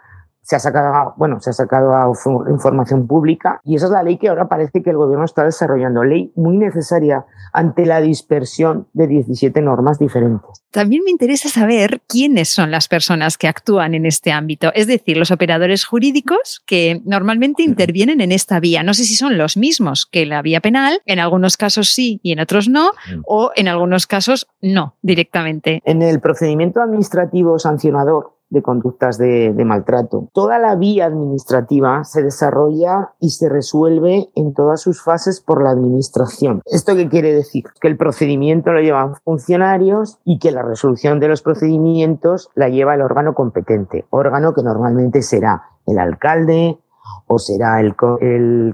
[0.48, 2.10] se ha sacado, bueno, se ha sacado a
[2.48, 6.04] información pública y esa es la ley que ahora parece que el gobierno está desarrollando.
[6.04, 10.64] Ley muy necesaria ante la dispersión de 17 normas diferentes.
[10.70, 15.18] También me interesa saber quiénes son las personas que actúan en este ámbito, es decir,
[15.18, 18.82] los operadores jurídicos que normalmente intervienen en esta vía.
[18.82, 22.32] No sé si son los mismos que la vía penal, en algunos casos sí y
[22.32, 22.92] en otros no,
[23.26, 25.82] o en algunos casos no directamente.
[25.84, 30.28] En el procedimiento administrativo sancionador, de conductas de, maltrato.
[30.32, 35.70] Toda la vía administrativa se desarrolla y se resuelve en todas sus fases por la
[35.70, 36.62] administración.
[36.64, 37.64] ¿Esto qué quiere decir?
[37.80, 42.94] Que el procedimiento lo llevan funcionarios y que la resolución de los procedimientos la lleva
[42.94, 46.78] el órgano competente, órgano que normalmente será el alcalde,
[47.26, 47.94] o será el,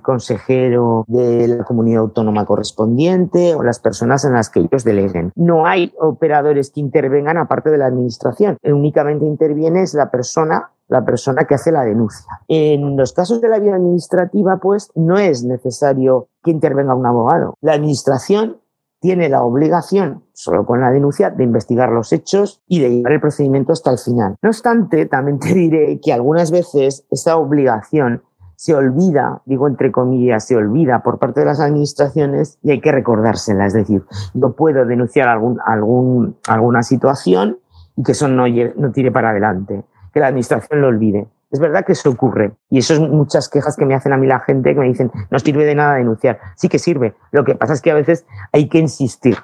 [0.02, 5.32] consejero de la comunidad autónoma correspondiente o las personas en las que ellos deleguen.
[5.34, 8.56] No hay operadores que intervengan aparte de la administración.
[8.62, 12.26] Únicamente interviene es la persona la persona que hace la denuncia.
[12.46, 17.54] En los casos de la vía administrativa, pues no es necesario que intervenga un abogado.
[17.62, 18.58] La administración
[19.04, 23.20] tiene la obligación, solo con la denuncia, de investigar los hechos y de llevar el
[23.20, 24.36] procedimiento hasta el final.
[24.40, 28.22] No obstante, también te diré que algunas veces esa obligación
[28.56, 32.92] se olvida, digo entre comillas, se olvida por parte de las administraciones y hay que
[32.92, 33.66] recordársela.
[33.66, 37.58] Es decir, yo puedo denunciar alguna situación
[37.96, 41.28] y que eso no, no tire para adelante, que la administración lo olvide.
[41.54, 44.26] Es verdad que eso ocurre y eso es muchas quejas que me hacen a mí
[44.26, 46.38] la gente que me dicen no sirve de nada denunciar.
[46.56, 47.14] Sí que sirve.
[47.30, 49.36] Lo que pasa es que a veces hay que insistir.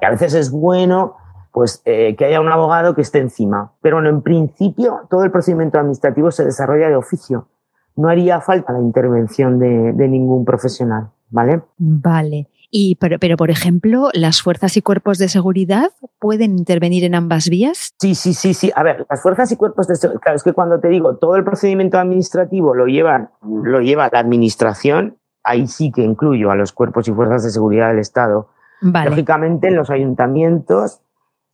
[0.00, 1.16] Y a veces es bueno
[1.52, 3.72] pues eh, que haya un abogado que esté encima.
[3.80, 7.46] Pero bueno, en principio todo el procedimiento administrativo se desarrolla de oficio
[7.96, 11.62] no haría falta la intervención de, ningún profesional, ¿vale?
[11.78, 12.48] Vale.
[12.76, 17.48] Y, pero, pero, por ejemplo, ¿las fuerzas y cuerpos de seguridad pueden intervenir en ambas
[17.48, 17.94] vías?
[18.00, 18.72] Sí, sí, sí, sí.
[18.74, 21.36] A ver, las fuerzas y cuerpos de seguridad, claro, es que cuando te digo todo
[21.36, 26.72] el procedimiento administrativo lo lleva, lo lleva la administración, ahí sí que incluyo a los
[26.72, 28.48] cuerpos y fuerzas de seguridad del Estado.
[28.80, 31.00] Lógicamente, en los ayuntamientos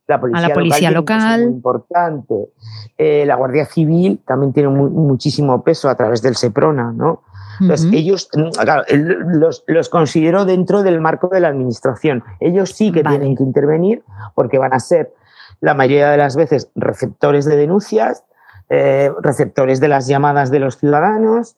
[0.07, 1.41] la policía, a la policía local.
[1.41, 2.49] Muy importante.
[2.97, 7.21] Eh, la Guardia Civil también tiene muchísimo peso a través del SEPRONA, ¿no?
[7.61, 12.23] Entonces, ellos, claro, los, los, considero dentro del marco de la administración.
[12.39, 14.03] Ellos sí que tienen que intervenir
[14.35, 15.13] porque van a ser,
[15.59, 18.23] la mayoría de las veces, receptores de denuncias,
[18.69, 21.55] eh, receptores de las llamadas de los ciudadanos.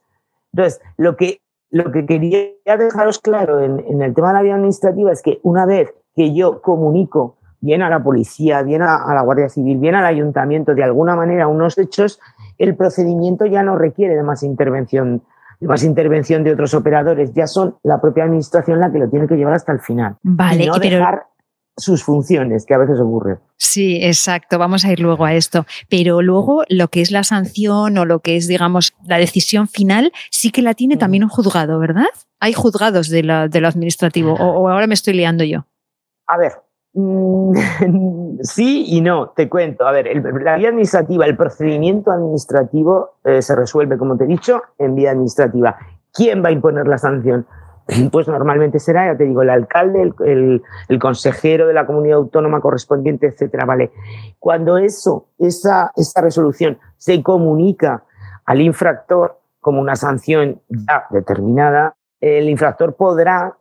[0.52, 4.56] Entonces, lo que, lo que quería dejaros claro en, en el tema de la vía
[4.56, 9.22] administrativa es que una vez que yo comunico bien a la policía, bien a, la
[9.22, 12.20] Guardia Civil, bien al ayuntamiento, de alguna manera unos hechos,
[12.58, 15.24] el procedimiento ya no requiere de más intervención
[15.63, 19.36] más intervención de otros operadores, ya son la propia administración la que lo tiene que
[19.36, 20.17] llevar hasta el final.
[20.23, 21.23] Vale, y no dejar
[21.76, 23.39] sus funciones, que a veces ocurre.
[23.58, 24.60] Sí, exacto.
[24.60, 25.65] Vamos a ir luego a esto.
[25.89, 30.12] Pero luego lo que es la sanción o lo que es, digamos, la decisión final,
[30.30, 32.06] sí que la tiene también un juzgado, ¿verdad?
[32.39, 35.65] Hay juzgados de, de lo administrativo, o ahora me estoy liando yo.
[36.28, 36.54] A ver,
[38.43, 39.88] sí y no, te cuento.
[39.88, 40.08] A ver,
[40.41, 45.12] la vía administrativa, el procedimiento administrativo eh, se resuelve, como te he dicho, en vía
[45.12, 45.75] administrativa.
[46.13, 47.47] ¿Quién va a imponer la sanción?
[48.12, 50.62] Pues normalmente será, ya te digo, el alcalde, el,
[51.01, 53.91] consejero de la comunidad autónoma correspondiente, etcétera, ¿vale?
[54.39, 58.06] Cuando eso, esa, resolución se comunica
[58.45, 63.58] al infractor como una sanción ya determinada, el infractor podrá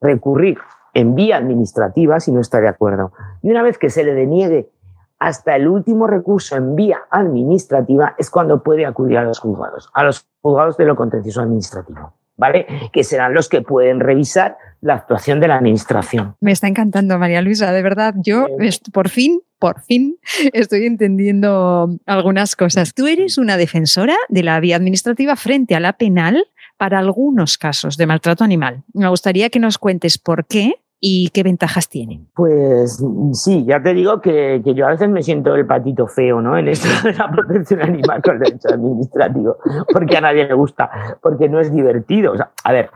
[0.00, 0.58] recurrir
[0.94, 3.12] en vía administrativa si no está de acuerdo.
[3.42, 4.70] Y una vez que se le deniegue
[5.18, 10.02] hasta el último recurso en vía administrativa es cuando puede acudir a los juzgados, a
[10.02, 12.66] los juzgados de lo contencioso administrativo, ¿vale?
[12.92, 16.36] Que serán los que pueden revisar la actuación de la administración.
[16.40, 18.14] Me está encantando, María Luisa, de verdad.
[18.16, 18.46] Yo
[18.94, 20.16] por fin, por fin
[20.54, 22.94] estoy entendiendo algunas cosas.
[22.94, 26.46] Tú eres una defensora de la vía administrativa frente a la penal
[26.80, 28.84] para algunos casos de maltrato animal.
[28.94, 32.28] Me gustaría que nos cuentes por qué y qué ventajas tienen.
[32.34, 36.56] Pues sí, ya te digo que, yo a veces me siento el patito feo, ¿no?
[36.56, 39.58] En esto de la protección animal con derecho administrativo,
[39.92, 42.32] porque a nadie le gusta, porque no es divertido.
[42.64, 42.88] a ver,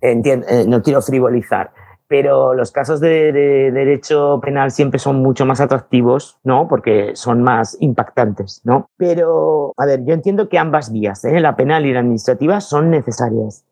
[0.00, 1.70] eh, no quiero frivolizar,
[2.08, 6.66] pero los casos de, derecho penal siempre son mucho más atractivos, ¿no?
[6.66, 8.88] Porque son más impactantes, ¿no?
[8.96, 11.38] Pero, a ver, yo entiendo que ambas vías, ¿eh?
[11.38, 13.64] la penal y la administrativa, son necesarias.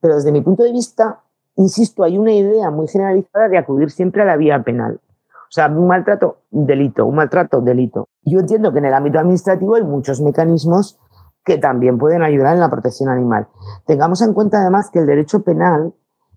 [0.00, 1.20] Pero desde mi punto de vista,
[1.56, 5.00] insisto, hay una idea muy generalizada de acudir siempre a la vía penal.
[5.32, 8.08] O sea, un maltrato, un delito, un maltrato, delito.
[8.22, 10.98] Yo entiendo que en el ámbito administrativo hay muchos mecanismos
[11.44, 13.48] que también pueden ayudar en la protección animal.
[13.86, 15.92] Tengamos en cuenta además que el derecho penal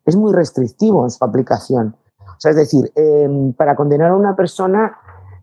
[0.08, 1.96] es muy restrictivo en su aplicación.
[2.26, 4.98] O sea, es decir, em, para condenar a una persona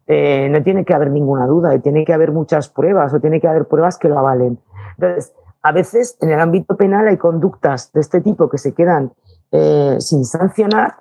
[0.06, 3.40] eh, no tiene que haber ninguna duda, y tiene que haber muchas pruebas o tiene
[3.40, 4.58] que haber pruebas que lo avalen.
[4.98, 9.12] Entonces, a veces en el ámbito penal hay conductas de este tipo que se quedan
[9.50, 10.96] eh, sin sancionar,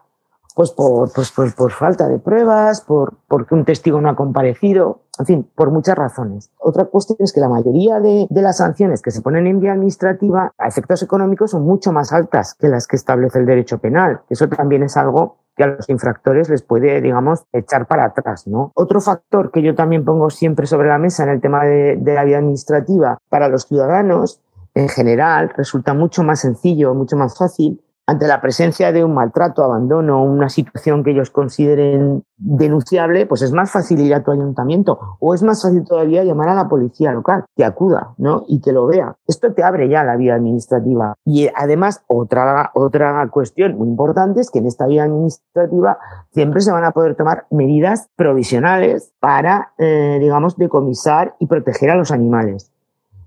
[0.55, 5.25] pues por, pues por, falta de pruebas, por, porque un testigo no ha comparecido, en
[5.25, 6.51] fin, por muchas razones.
[6.57, 9.73] Otra cuestión es que la mayoría de, de, las sanciones que se ponen en vía
[9.73, 14.21] administrativa a efectos económicos son mucho más altas que las que establece el derecho penal.
[14.29, 18.71] Eso también es algo que a los infractores les puede, digamos, echar para atrás, ¿no?
[18.75, 22.13] Otro factor que yo también pongo siempre sobre la mesa en el tema de, de
[22.13, 24.41] la vía administrativa para los ciudadanos
[24.75, 29.63] en general resulta mucho más sencillo, mucho más fácil ante la presencia de un maltrato,
[29.63, 35.17] abandono, una situación que ellos consideren denunciable, pues es más fácil ir a tu ayuntamiento
[35.19, 38.43] o es más fácil todavía llamar a la policía local que acuda, ¿no?
[38.47, 39.15] Y que lo vea.
[39.25, 41.15] Esto te abre ya la vía administrativa.
[41.23, 45.97] Y además, otra, otra cuestión muy importante es que en esta vía administrativa
[46.31, 51.95] siempre se van a poder tomar medidas provisionales para, eh, digamos, decomisar y proteger a
[51.95, 52.69] los animales.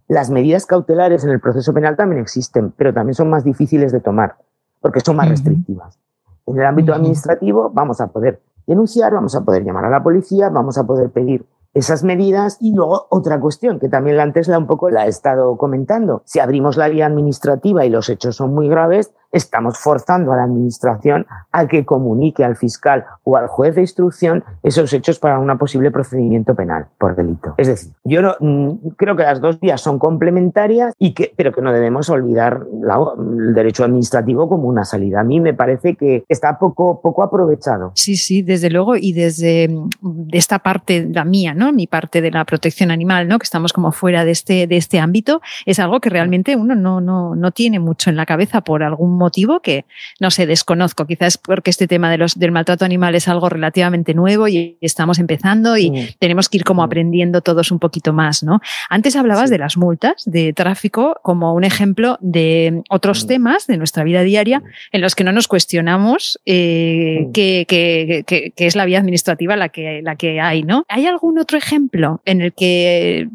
[0.06, 4.00] Las medidas cautelares en el proceso penal también existen, pero también son más difíciles de
[4.00, 4.36] tomar
[4.86, 5.98] porque son más restrictivas.
[6.46, 10.48] En el ámbito administrativo vamos a poder denunciar, vamos a poder llamar a la policía,
[10.48, 11.44] vamos a poder pedir
[11.74, 12.56] esas medidas.
[12.60, 16.22] Y luego otra cuestión que también antes la un poco la he estado comentando.
[16.24, 20.44] Si abrimos la vía administrativa y los hechos son muy graves, estamos forzando a la
[20.44, 25.56] administración a que comunique al fiscal o al juez de instrucción esos hechos para un
[25.58, 27.54] posible procedimiento penal por delito.
[27.56, 31.52] Es decir, yo no, mm, creo que las dos vías son complementarias y que, pero
[31.52, 35.20] que no debemos olvidar el derecho administrativo como una salida.
[35.20, 37.92] A mí me parece que está poco, poco aprovechado.
[37.94, 41.72] Sí, sí, desde luego y desde mm, esta parte, la mía, ¿no?
[41.72, 43.38] Mi parte de la protección animal, ¿no?
[43.38, 47.00] Que estamos como fuera de este, de este ámbito, es algo que realmente uno no,
[47.00, 49.84] no, no tiene mucho en la cabeza por algún motivo que
[50.20, 51.06] no sé, desconozco.
[51.06, 55.18] Quizás porque este tema de los, del maltrato animal es algo relativamente nuevo y estamos
[55.18, 55.94] empezando y mm.
[56.18, 56.84] tenemos que ir como mm.
[56.84, 58.60] aprendiendo todos un poquito más, ¿no?
[58.88, 63.28] Antes hablabas de las multas de tráfico como un ejemplo de otros mm.
[63.28, 68.84] temas de nuestra vida diaria en los que no nos cuestionamos eh, qué, es la
[68.84, 70.84] vía administrativa la que, la que hay, ¿no?
[70.88, 73.28] ¿Hay algún otro ejemplo en el que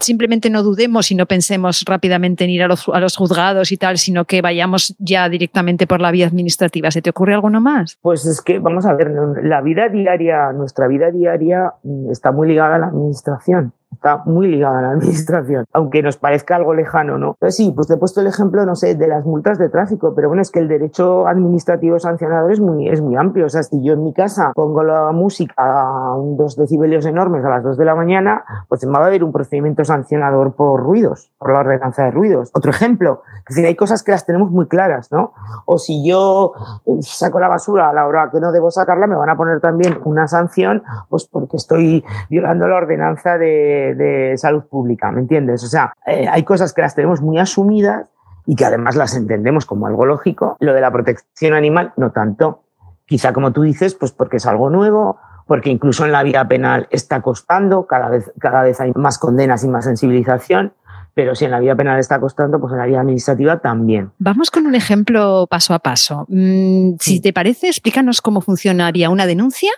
[0.00, 3.76] simplemente no dudemos y no pensemos rápidamente en ir a los, a los juzgados y
[3.76, 6.90] tal, sino que vayamos ya directamente por la vía administrativa.
[6.90, 7.98] ¿Se te ocurre alguno más?
[8.02, 12.48] Pues es que, vamos a ver, la vida diaria, nuestra vida diaria mm, está muy
[12.48, 17.18] ligada a la administración está muy ligada a la administración, aunque nos parezca algo lejano,
[17.18, 17.32] ¿no?
[17.40, 20.14] Entonces sí, pues te he puesto el ejemplo, no sé, de las multas de tráfico,
[20.14, 23.46] pero bueno, es que el derecho administrativo sancionador es muy, es muy amplio.
[23.46, 27.48] O sea, si yo en mi casa pongo la música a dos decibelios enormes a
[27.48, 31.32] las dos de la mañana, pues me va a haber un procedimiento sancionador por ruidos,
[31.38, 32.50] por la ordenanza de ruidos.
[32.54, 35.32] Otro ejemplo, es decir, hay cosas que las tenemos muy claras, ¿no?
[35.66, 36.52] O si yo
[37.00, 39.98] saco la basura a la hora que no debo sacarla, me van a poner también
[40.04, 45.64] una sanción, pues porque estoy violando la ordenanza de de, salud pública, ¿me entiendes?
[45.64, 48.08] O sea, eh, hay cosas que las tenemos muy asumidas
[48.46, 50.56] y que además las entendemos como algo lógico.
[50.60, 52.62] Lo de la protección animal, no tanto.
[53.06, 56.88] Quizá como tú dices, pues porque es algo nuevo, porque incluso en la vía penal
[56.90, 60.72] está costando, cada vez, cada vez hay más condenas y más sensibilización,
[61.14, 64.12] pero si en la vía penal está costando, pues en la vía administrativa también.
[64.18, 66.26] Vamos con un ejemplo paso a paso.
[66.28, 69.70] Mm, si te parece, explícanos cómo funcionaría una denuncia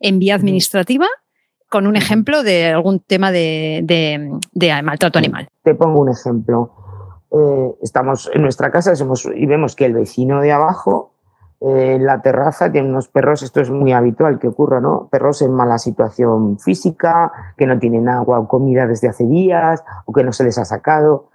[0.00, 1.06] en vía administrativa
[1.70, 4.40] con un ejemplo de algún tema de,
[4.82, 5.48] maltrato animal.
[5.62, 6.72] Te pongo un ejemplo.
[7.30, 8.92] Eh, estamos en nuestra casa
[9.34, 11.14] y vemos que el vecino de abajo
[11.60, 15.08] eh, en la terraza tiene unos perros, esto es muy habitual que ocurra, ¿no?
[15.12, 20.12] Perros en mala situación física, que no tienen agua o comida desde hace días, o
[20.12, 21.28] que no se les ha sacado,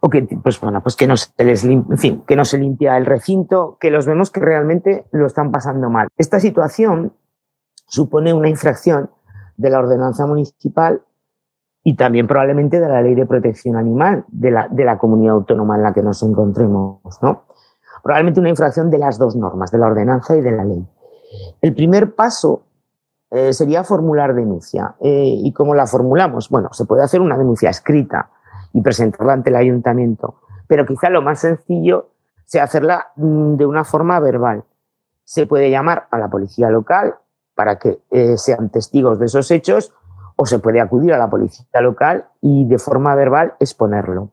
[0.00, 2.98] o que, pues bueno, pues que no se les en fin, que no se limpia
[2.98, 6.08] el recinto, que los vemos que realmente lo están pasando mal.
[6.18, 7.14] Esta situación
[7.86, 9.10] supone una infracción
[9.60, 11.02] de la ordenanza municipal
[11.84, 15.76] y también probablemente de la ley de protección animal de la, de la comunidad autónoma
[15.76, 17.44] en la que nos encontremos, ¿no?
[18.02, 20.86] Probablemente una infracción de las dos normas, de la ordenanza y de la ley.
[21.60, 22.64] El primer paso
[23.30, 24.94] eh, sería formular denuncia.
[25.00, 26.48] Eh, ¿Y cómo la formulamos?
[26.48, 28.30] Bueno, se puede hacer una denuncia escrita
[28.72, 32.12] y presentarla ante el ayuntamiento, pero quizá lo más sencillo
[32.46, 34.64] sea hacerla mm, de una forma verbal.
[35.24, 37.16] Se puede llamar a la policía local
[37.54, 39.92] para que eh, sean testigos de esos hechos
[40.36, 44.30] o se puede acudir a la policía local y de forma verbal exponerlo.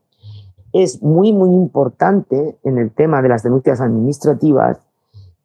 [0.71, 4.79] Es muy, muy importante en el tema de las denuncias administrativas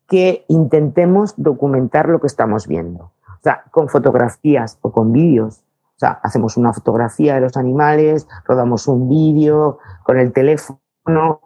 [0.06, 3.04] que intentemos documentar lo que estamos viendo.
[3.04, 5.64] O sea, con fotografías o con vídeos.
[5.96, 11.40] O sea, hacemos una fotografía de los animales, rodamos un vídeo con el teléfono.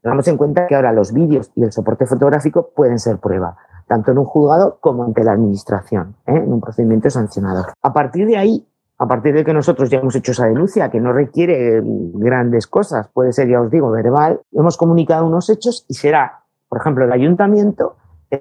[0.00, 4.12] Tengamos en cuenta que ahora los vídeos y el soporte fotográfico pueden ser prueba tanto
[4.12, 6.36] en un juzgado como ante la administración, ¿eh?
[6.36, 7.66] en un procedimiento sancionador.
[7.82, 8.66] A partir de ahí,
[8.98, 13.08] a partir de que nosotros ya hemos hecho esa denuncia, que no requiere grandes cosas,
[13.12, 17.12] puede ser, ya os digo, verbal, hemos comunicado unos hechos y será, por ejemplo, el
[17.12, 17.96] ayuntamiento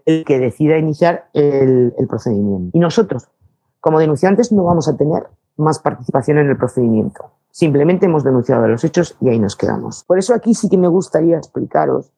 [0.05, 2.77] el que decida iniciar el, el procedimiento.
[2.77, 3.27] Y nosotros,
[3.79, 5.27] como denunciantes, no vamos a tener
[5.57, 7.31] más participación en el procedimiento.
[7.51, 10.03] Simplemente hemos denunciado los hechos y ahí nos quedamos.
[10.05, 12.11] Por eso aquí sí que me gustaría explicaros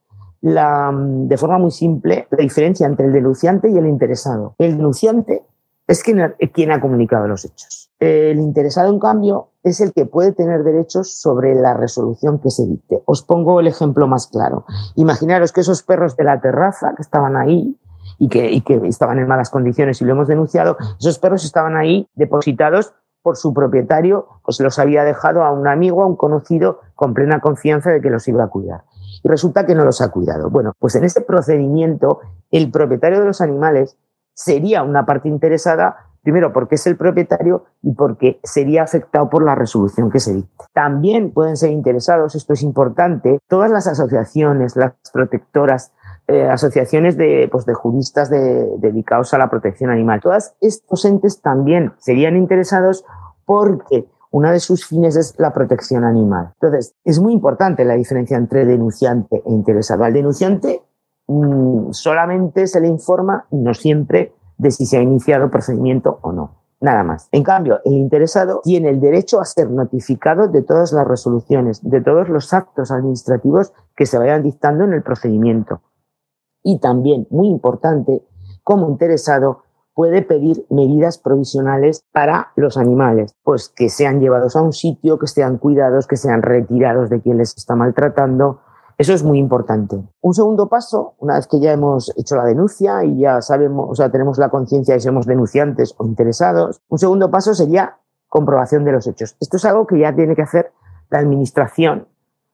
[0.44, 4.56] la, de forma muy simple la diferencia entre el denunciante y el interesado.
[4.58, 5.42] El denunciante
[5.88, 7.92] es quien, quien ha comunicado los hechos.
[8.00, 12.66] El interesado, en cambio, es el que puede tener derechos sobre la resolución que se
[12.66, 13.02] dicte.
[13.06, 14.66] Os pongo el ejemplo más claro.
[14.96, 17.80] Imaginaros que esos perros de la terraza que estaban ahí
[18.20, 21.78] y que, y que estaban en malas condiciones y lo hemos denunciado, esos perros estaban
[21.78, 26.82] ahí depositados por su propietario, pues los había dejado a un amigo, a un conocido,
[26.96, 28.84] con plena confianza de que los iba a cuidar.
[29.22, 30.50] Y resulta que no los ha cuidado.
[30.50, 32.22] Bueno, pues en ese procedimiento,
[32.52, 33.98] el propietario de los animales
[34.34, 39.56] sería una parte interesada, primero porque es el propietario y porque sería afectado por la
[39.56, 40.66] resolución que se dicte.
[40.74, 45.92] También pueden ser interesados, esto es importante, todas las asociaciones, las protectoras,
[46.28, 50.22] eh, asociaciones de, pues, de juristas dedicados a la protección animal.
[50.22, 53.06] Todos estos entes también serían interesados
[53.46, 56.54] porque una de sus fines es la protección animal.
[56.60, 60.04] Entonces, es muy importante la diferencia entre denunciante e interesado.
[60.04, 60.82] Al denunciante
[61.28, 66.32] mmm, solamente se le informa y no siempre de si se ha iniciado procedimiento o
[66.32, 66.56] no.
[66.82, 67.30] Nada más.
[67.32, 72.02] En cambio, el interesado tiene el derecho a ser notificado de todas las resoluciones, de
[72.02, 75.82] todos los actos administrativos que se vayan dictando en el procedimiento
[76.64, 78.26] y también, muy importante,
[78.64, 79.63] como interesado
[79.94, 85.28] puede pedir medidas provisionales para los animales, pues que sean llevados a un sitio, que
[85.28, 88.60] sean cuidados, que sean retirados de quien les está maltratando.
[88.98, 90.02] Eso es muy importante.
[90.22, 93.96] Un segundo paso, una vez que ya hemos hecho la denuncia y ya sabemos, o
[93.96, 97.98] sea, tenemos la conciencia si somos denunciantes o interesados, un segundo paso sería
[98.30, 99.36] comprobación de los hechos.
[99.40, 100.72] Esto es algo que ya tiene que hacer
[101.10, 102.08] la administración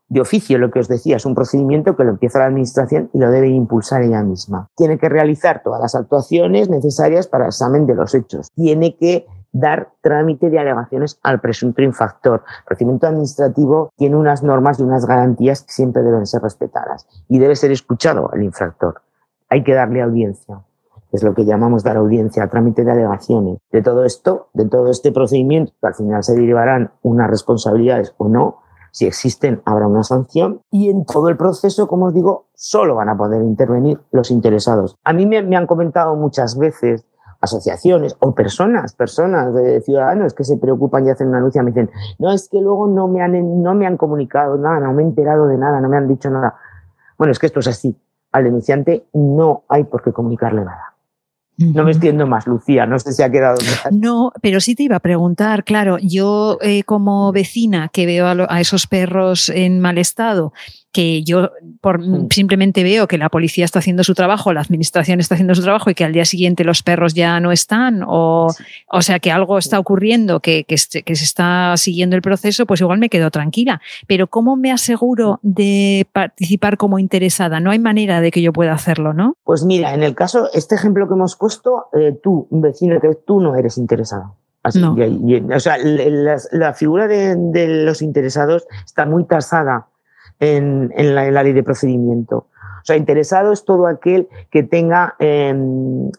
[0.10, 3.20] de oficio, lo que os decía, es un procedimiento que lo empieza la Administración y
[3.20, 4.68] lo debe impulsar ella misma.
[4.76, 8.50] Tiene que realizar todas las actuaciones necesarias para el examen de los hechos.
[8.56, 12.44] Tiene que dar trámite de alegaciones al presunto infractor.
[12.60, 17.40] El procedimiento administrativo tiene unas normas y unas garantías que siempre deben ser respetadas y
[17.40, 19.02] debe ser escuchado al infractor.
[19.50, 20.62] Hay que darle audiencia.
[21.12, 23.58] Es lo que llamamos dar audiencia, trámite de alegaciones.
[23.72, 28.28] De todo esto, de todo este procedimiento, que al final se derivarán unas responsabilidades o
[28.28, 28.60] no,
[28.92, 33.10] si existen, habrá una sanción y en todo el proceso, como os digo, solo van
[33.10, 34.98] a poder intervenir los interesados.
[35.04, 37.06] A mí me, han comentado muchas veces
[37.42, 41.90] asociaciones o personas, personas de ciudadanos que se preocupan y hacen una anuncia, me dicen,
[42.18, 45.06] no, es que luego no me han, no me han comunicado nada, no me he
[45.06, 46.56] enterado de nada, no me han dicho nada.
[47.18, 47.98] Bueno, es que esto es así.
[48.32, 50.89] Al denunciante no hay por qué comunicarle nada.
[51.60, 53.58] No me extiendo más, Lucía, no sé si ha quedado.
[53.92, 58.62] No, pero sí te iba a preguntar, claro, yo eh, como vecina que veo a,
[58.62, 60.54] esos perros en mal estado,
[60.92, 62.30] que yo por, mm.
[62.32, 65.90] simplemente veo que la policía está haciendo su trabajo, la administración está haciendo su trabajo
[65.90, 68.48] y que al día siguiente los perros ya no están, o,
[68.88, 73.00] o sea que algo está ocurriendo, que, que, se está siguiendo el proceso, pues igual
[73.00, 73.82] me quedo tranquila.
[74.08, 77.60] Pero ¿cómo me aseguro de participar como interesada?
[77.60, 79.36] No hay manera de que yo pueda hacerlo, ¿no?
[79.44, 83.16] Pues mira, en el caso, este ejemplo que hemos puesto, eh, tú, un vecino, que
[83.26, 84.36] tú no eres interesado.
[84.62, 84.94] Así, no.
[84.94, 89.88] o sea, la, la figura de, de los interesados está muy tasada
[90.40, 92.48] en, la, ley de procedimiento.
[92.82, 95.54] O sea, interesado es todo aquel que tenga eh,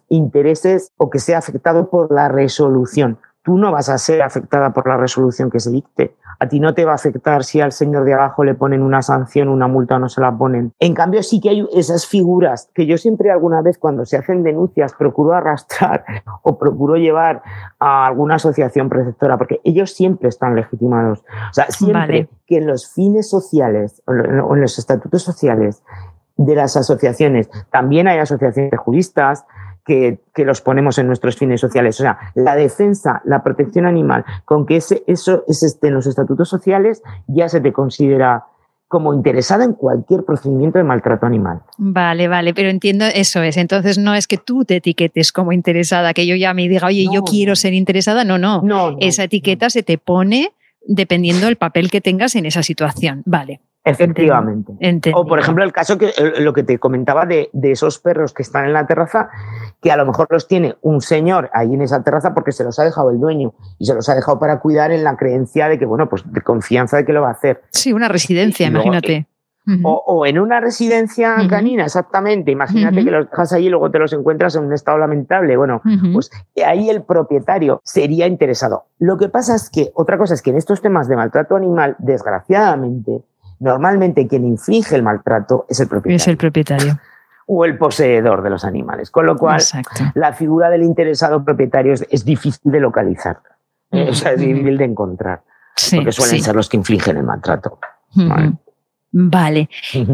[0.08, 3.18] intereses o que sea afectado por la resolución.
[3.42, 6.72] Tú no vas a ser afectada por la resolución que se dicte a ti no
[6.72, 9.96] te va a afectar si al señor de abajo le ponen una sanción, una multa
[9.96, 10.72] o no se la ponen.
[10.78, 14.42] En cambio, sí que hay esas figuras que yo siempre alguna vez cuando se hacen
[14.42, 16.02] denuncias procuro arrastrar
[16.42, 17.42] o procuro llevar
[17.78, 21.20] a alguna asociación preceptora, porque ellos siempre están legitimados.
[21.20, 25.82] O sea, siempre que en los fines sociales o en los estatutos sociales
[26.38, 29.44] de las asociaciones, también hay asociaciones de juristas,
[29.84, 31.98] que, que, los ponemos en nuestros fines sociales.
[32.00, 36.06] O sea, la defensa, la protección animal, con que ese, eso es este, en los
[36.06, 38.44] estatutos sociales, ya se te considera
[38.90, 41.60] como interesada en cualquier procedimiento de maltrato animal.
[41.78, 43.56] Vale, vale, pero entiendo eso es.
[43.56, 47.06] Entonces no es que tú te etiquetes como interesada, que yo ya me diga, oye,
[47.12, 48.24] yo quiero ser interesada.
[48.24, 48.62] No, no.
[48.62, 50.52] no, no Esa etiqueta se te pone
[50.84, 53.22] dependiendo del papel que tengas en esa situación.
[53.26, 53.60] Vale.
[53.82, 54.72] Efectivamente.
[55.14, 58.34] O, por ejemplo, el caso que eh, lo que te comentaba de, de, esos perros
[58.34, 59.30] que están en la terraza,
[59.80, 62.78] que a lo mejor los tiene un señor ahí en esa terraza porque se los
[62.78, 65.78] ha dejado el dueño y se los ha dejado para cuidar en la creencia de
[65.78, 67.62] que, bueno, pues de confianza de que lo va a hacer.
[67.70, 69.26] Sí, una residencia, imagínate.
[69.82, 72.50] o, en una residencia canina, exactamente.
[72.50, 75.56] Imagínate que los dejas allí y luego te los encuentras en un estado lamentable.
[75.56, 75.80] Bueno,
[76.12, 76.30] pues
[76.66, 78.84] ahí el propietario sería interesado.
[78.98, 81.96] Lo que pasa es que otra cosa es que en estos temas de maltrato animal,
[81.98, 83.22] desgraciadamente,
[83.60, 86.16] normalmente quien inflige el maltrato es el propietario.
[86.16, 86.98] Es el propietario
[87.52, 89.10] o el poseedor de los animales.
[89.10, 89.60] Con lo cual,
[90.14, 93.40] la figura del interesado propietario es, difícil de localizar,
[93.90, 95.42] eh, o sea, es difícil de encontrar,
[95.92, 97.80] porque suelen ser los que infligen el maltrato.
[99.12, 99.68] Vale.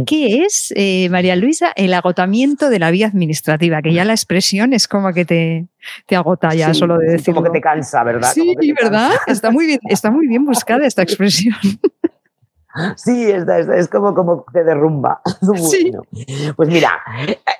[0.06, 3.82] ¿Qué es, eh, María Luisa, el agotamiento de la vía administrativa?
[3.82, 5.66] Que ya la expresión es como que te,
[6.06, 7.34] te agota ya solo de decir.
[7.34, 8.32] Como que te cansa, ¿verdad?
[8.32, 9.10] Sí, ¿verdad?
[9.26, 11.54] Está muy, bien, está muy bien buscada esta expresión.
[12.96, 15.20] Sí, es, como, como te derrumba.
[16.56, 16.90] Pues mira,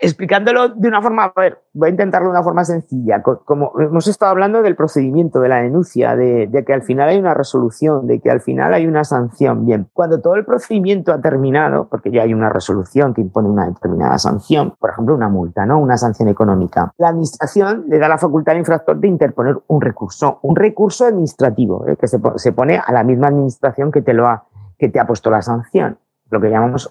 [0.00, 3.22] explicándolo de una forma, a ver, voy a intentarlo de una forma sencilla.
[3.22, 7.18] Como hemos estado hablando del procedimiento, de la denuncia, de, de, que al final hay
[7.18, 9.66] una resolución, de que al final hay una sanción.
[9.66, 13.66] Bien, cuando todo el procedimiento ha terminado, porque ya hay una resolución que impone una
[13.66, 15.78] determinada sanción, por ejemplo, una multa, ¿no?
[15.78, 20.38] Una sanción económica, la administración le da la facultad al infractor de interponer un recurso,
[20.42, 21.96] un recurso administrativo, ¿eh?
[21.96, 24.44] que se, se pone a la misma administración que te lo ha
[24.79, 25.99] que te ha puesto la sanción,
[26.31, 26.91] lo que llamamos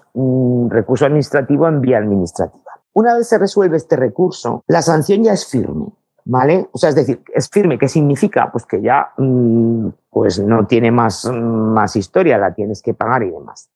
[0.68, 2.62] recurso administrativo en vía administrativa.
[2.92, 5.88] Una vez se resuelve este recurso, la sanción ya es firme,
[6.24, 6.68] ¿vale?
[6.72, 8.50] O sea, es decir, es firme, ¿qué significa?
[8.50, 13.30] Pues que ya mm, pues no tiene más, más historia, la tienes que pagar y
[13.30, 13.68] demás.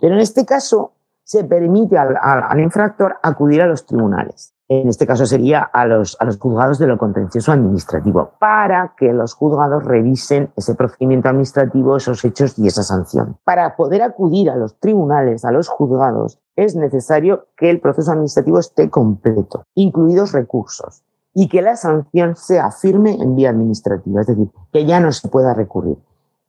[0.00, 0.92] Pero en este caso
[1.22, 6.16] se permite al, al infractor acudir a los tribunales en este caso sería a los,
[6.20, 11.96] a los juzgados de lo contencioso administrativo, para que los juzgados revisen ese procedimiento administrativo,
[11.96, 13.36] esos hechos y esa sanción.
[13.44, 18.58] Para poder acudir a los tribunales, a los juzgados, es necesario que el proceso administrativo
[18.58, 21.02] esté completo, incluidos recursos,
[21.34, 25.28] y que la sanción sea firme en vía administrativa, es decir, que ya no se
[25.28, 25.98] pueda recurrir.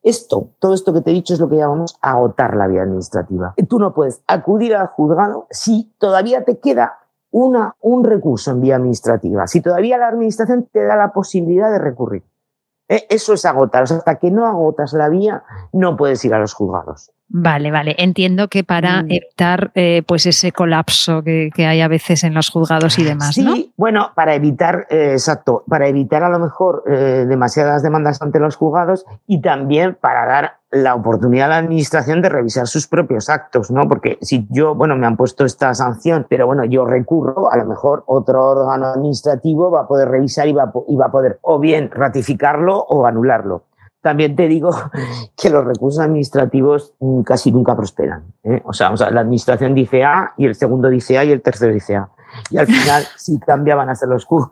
[0.03, 3.53] Esto, todo esto que te he dicho es lo que llamamos agotar la vía administrativa.
[3.69, 6.97] Tú no puedes acudir al juzgado si todavía te queda
[7.33, 11.79] una, un recurso en vía administrativa, si todavía la administración te da la posibilidad de
[11.79, 12.23] recurrir.
[12.87, 13.83] Eh, eso es agotar.
[13.83, 17.11] hasta que no agotas la vía, no puedes ir a los juzgados.
[17.27, 17.95] Vale, vale.
[17.97, 19.05] Entiendo que para mm.
[19.11, 23.33] evitar eh, pues ese colapso que, hay a veces en los juzgados y demás.
[23.33, 28.57] Sí, bueno, para evitar, eh, exacto, para evitar a lo mejor demasiadas demandas ante los
[28.57, 33.69] juzgados y también para dar la oportunidad a la administración de revisar sus propios actos,
[33.69, 33.87] ¿no?
[33.87, 37.65] Porque si yo, bueno, me han puesto esta sanción, pero bueno, yo recurro, a lo
[37.65, 41.59] mejor otro órgano administrativo va a poder revisar y va, y va a poder o
[41.59, 43.65] bien ratificarlo o anularlo.
[44.01, 44.71] También te digo
[45.37, 46.93] que los recursos administrativos
[47.23, 48.33] casi nunca prosperan.
[48.43, 48.61] ¿eh?
[48.65, 51.95] O, sea, la administración dice A y el segundo dice A y el tercero dice
[51.95, 52.09] A.
[52.49, 54.51] Y al final, si cambia, van a ser los Q.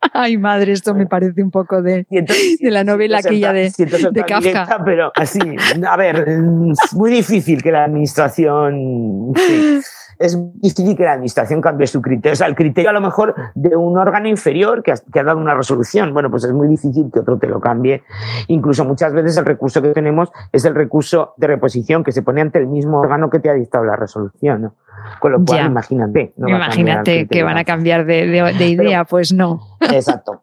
[0.12, 2.06] Ay, madre, esto me parece un poco de,
[2.60, 3.72] de la novela aquella de,
[4.12, 4.82] de Kafka.
[4.84, 5.40] pero así,
[5.86, 9.32] a ver, es muy difícil que la administración
[10.18, 12.32] es difícil que la administración cambie su criterio.
[12.32, 15.24] O sea, el criterio a lo mejor de un órgano inferior que ha, que ha,
[15.24, 18.02] dado una resolución, bueno, pues es muy difícil que otro te lo cambie.
[18.48, 22.40] Incluso muchas veces el recurso que tenemos es el recurso de reposición que se pone
[22.40, 24.62] ante el mismo órgano que te ha dictado la resolución.
[24.62, 24.74] ¿no?
[25.20, 26.32] Con lo cual, imagínate.
[26.36, 29.60] imagínate que van a cambiar de, de, idea, pues no.
[29.80, 30.42] Exacto.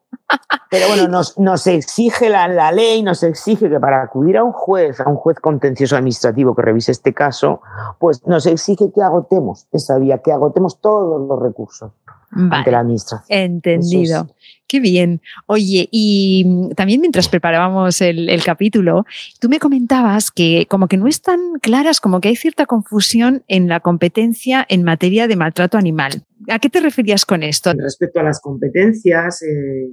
[0.70, 4.52] Pero bueno, nos, nos exige la, la, ley, nos exige que para acudir a un
[4.52, 7.62] juez, a un juez contencioso administrativo que revise este caso,
[8.00, 11.92] pues nos exige que agotemos esa vía, que agotemos todos los recursos
[12.32, 13.26] ante la administración.
[13.30, 14.28] Entendido.
[14.68, 15.22] Qué bien.
[15.46, 19.06] Oye, y también mientras preparábamos el, el, capítulo,
[19.40, 23.68] tú me comentabas que como que no están claras, como que hay cierta confusión en
[23.68, 26.24] la competencia en materia de maltrato animal.
[26.50, 27.74] ¿A qué te referías con esto?
[27.78, 29.88] Respecto a las competencias, eh,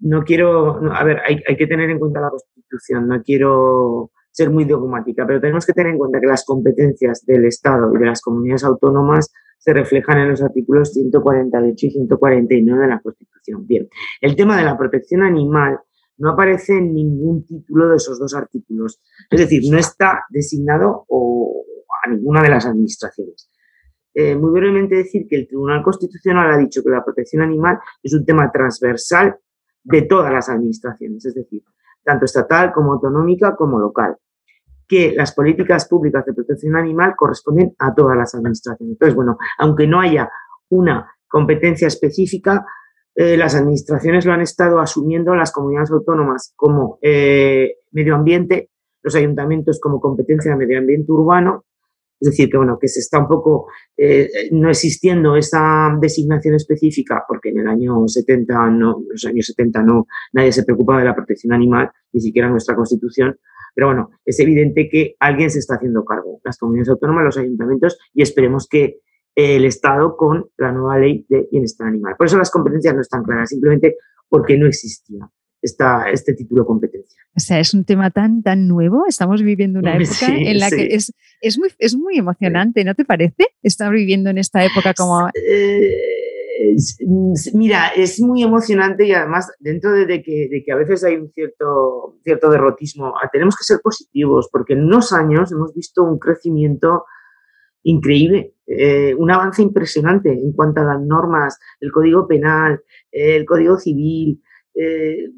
[0.00, 4.64] no quiero, a ver, hay, que tener en cuenta la Constitución, no quiero ser muy
[4.64, 8.20] dogmática, pero tenemos que tener en cuenta que las competencias del Estado y de las
[8.20, 13.66] comunidades autónomas se reflejan en los artículos 148 y 149 de la Constitución.
[13.66, 13.88] Bien,
[14.20, 15.80] el tema de la protección animal
[16.18, 21.06] no aparece en ningún título de esos dos artículos, es decir, no está designado
[22.04, 23.50] a ninguna de las administraciones.
[24.14, 28.14] Eh, muy brevemente decir que el Tribunal Constitucional ha dicho que la protección animal es
[28.14, 29.36] un tema transversal
[29.90, 31.62] de todas las administraciones, es decir,
[32.04, 34.16] tanto estatal como autonómica como local,
[34.86, 38.92] que las políticas públicas de protección animal corresponden a todas las administraciones.
[38.92, 40.30] Entonces, bueno, aunque no haya
[40.70, 42.64] una competencia específica,
[43.14, 48.70] eh, las administraciones lo han estado asumiendo las comunidades autónomas como eh, medio ambiente,
[49.02, 51.64] los ayuntamientos como competencia de medio ambiente urbano
[52.20, 57.24] es decir, que bueno, que se está un poco eh, no existiendo esa designación específica,
[57.28, 61.06] porque en el año 70, no, en los años 70 no, nadie se preocupaba de
[61.06, 63.38] la protección animal, ni siquiera nuestra constitución,
[63.74, 67.98] Pero bueno, es evidente que alguien se está haciendo cargo, las comunidades autónomas, los ayuntamientos,
[68.12, 69.00] y esperemos que
[69.36, 72.16] el Estado con la nueva ley de bienestar animal.
[72.18, 73.96] Por eso las competencias no están claras, simplemente
[74.28, 75.30] porque no existía
[75.62, 77.20] esta, este título de competencia.
[77.36, 79.04] O sea, es un tema tan, tan nuevo.
[79.08, 83.04] Estamos viviendo una época en la que es, es, muy, es muy emocionante, ¿no te
[83.04, 83.46] parece?
[83.62, 85.28] Estar viviendo en esta época como...
[85.28, 85.96] Eh,
[87.54, 91.30] mira, es muy emocionante y además dentro de, que, de que, a veces hay un
[91.32, 96.18] cierto, cierto derrotismo, ah, tenemos que ser positivos porque en unos años hemos visto un
[96.18, 97.04] crecimiento
[97.84, 102.80] increíble, eh, un avance impresionante en cuanto a las normas, el código penal,
[103.12, 104.42] el código civil,
[104.80, 105.32] eh,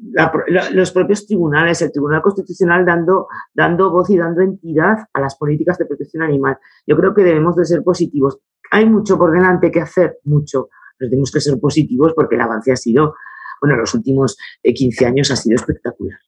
[0.73, 5.79] los propios tribunales, el Tribunal Constitucional dando, dando voz y dando entidad a las políticas
[5.79, 6.59] de protección animal.
[6.85, 8.37] Yo creo que debemos de ser positivos.
[8.69, 12.71] Hay mucho por delante que hacer, mucho, pero tenemos que ser positivos porque el avance
[12.71, 13.15] ha sido,
[13.59, 16.19] bueno, los últimos 15 eh, años ha sido espectacular.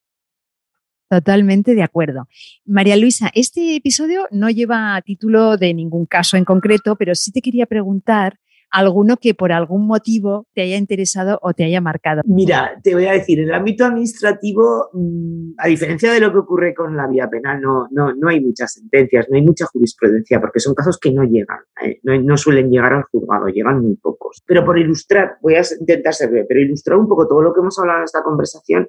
[1.08, 2.26] Totalmente de acuerdo.
[2.64, 7.42] María Luisa, este episodio no lleva título de ningún caso en concreto, pero sí te
[7.42, 8.40] quería preguntar
[8.74, 12.22] alguno que por algún motivo te haya interesado o te haya marcado.
[12.24, 16.38] Mira, te voy a decir, en el ámbito administrativo, mm, a diferencia de lo que
[16.38, 20.40] ocurre con la vía penal, no, no, no hay muchas sentencias, no hay mucha jurisprudencia,
[20.40, 23.94] porque son casos que no llegan, eh, no, no, suelen llegar al juzgado, llegan muy
[23.94, 24.42] pocos.
[24.44, 27.60] Pero por ilustrar, voy a intentar ser breve, pero ilustrar un poco todo lo que
[27.60, 28.88] hemos hablado en esta conversación,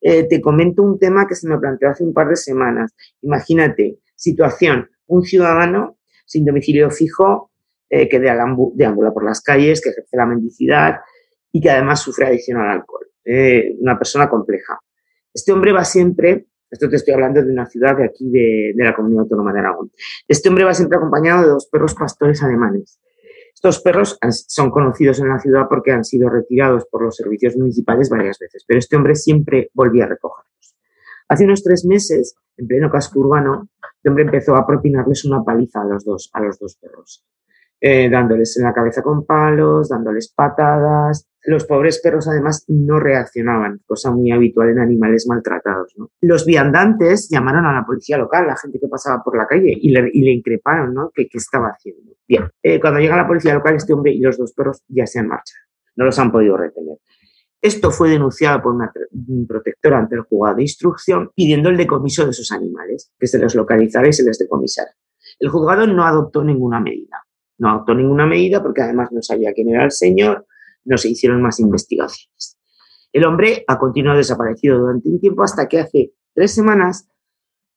[0.00, 2.94] eh, te comento un tema que se me planteó hace un par de semanas.
[3.20, 7.50] Imagínate, situación, un ciudadano sin domicilio fijo
[7.88, 11.00] eh, que deambula por las calles, que ejerce la mendicidad
[11.52, 13.06] y que además sufre adicción al alcohol.
[13.24, 14.78] Eh, una persona compleja.
[15.32, 18.84] Este hombre va siempre, esto te estoy hablando de una ciudad de aquí de, de
[18.84, 19.90] la Comunidad Autónoma de Aragón,
[20.28, 23.00] este hombre va siempre acompañado de dos perros pastores alemanes.
[23.54, 24.18] Estos perros
[24.48, 28.62] son conocidos en la ciudad porque han sido retirados por los servicios municipales varias veces,
[28.66, 30.76] pero este hombre siempre volvía a recogerlos.
[31.28, 35.80] Hace unos tres meses, en pleno casco urbano, este hombre empezó a propinarles una paliza
[35.80, 37.24] a los dos, a los dos perros.
[37.86, 41.28] Eh, dándoles en la cabeza con palos, dándoles patadas.
[41.42, 45.94] Los pobres perros además no reaccionaban, cosa muy habitual en animales maltratados.
[46.22, 49.90] Los viandantes llamaron a la policía local, la gente que pasaba por la calle, y
[49.90, 51.10] le, increparon ¿no?
[51.14, 52.12] ¿Qué, estaba haciendo.
[52.26, 55.18] Bien, eh, cuando llega la policía local, este hombre y los dos perros ya se
[55.18, 55.60] han marchado,
[55.96, 56.96] no los han podido retener.
[57.60, 58.90] Esto fue denunciado por una
[59.46, 63.54] protectora ante el juzgado de instrucción pidiendo el decomiso de esos animales, que se los
[63.54, 64.92] localizara y se les decomisara.
[65.38, 67.23] El juzgado no adoptó ninguna medida.
[67.58, 70.46] No adoptó ninguna medida porque además no sabía quién era el señor,
[70.84, 72.58] no se hicieron más investigaciones.
[73.12, 77.08] El hombre ha continuado desaparecido durante un tiempo hasta que hace tres semanas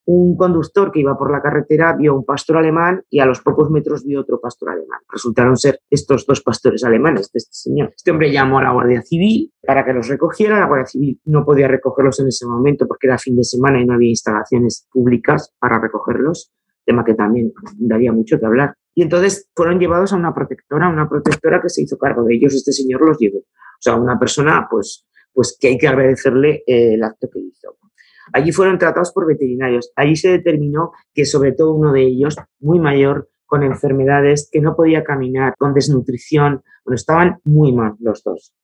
[0.07, 3.69] un conductor que iba por la carretera vio un pastor alemán y a los pocos
[3.69, 5.01] metros vio otro pastor alemán.
[5.11, 7.91] Resultaron ser estos dos pastores alemanes de este señor.
[7.93, 10.61] Este hombre llamó a la Guardia Civil para que los recogiera.
[10.61, 13.85] La Guardia Civil no podía recogerlos en ese momento porque era fin de semana y
[13.85, 16.53] no había instalaciones públicas para recogerlos,
[16.85, 18.75] tema que también daría mucho que hablar.
[18.97, 22.55] Y entonces fueron llevados a una protectora, una protectora que se hizo cargo de ellos.
[22.55, 23.37] Este señor los llevó.
[23.37, 27.77] O sea, una persona, pues, pues que hay que agradecerle eh, el acto que hizo.
[28.33, 29.91] Allí fueron tratados por veterinarios.
[29.95, 34.75] Allí se determinó que sobre todo uno de ellos, muy mayor, con enfermedades, que no
[34.75, 38.55] podía caminar, con desnutrición, bueno, estaban muy mal los dos.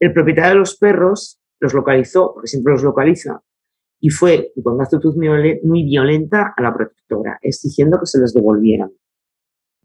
[0.00, 3.42] El propietario de los perros los localizó, porque siempre los localiza,
[4.00, 8.92] y fue con una actitud muy violenta a la protectora, exigiendo que se los devolvieran.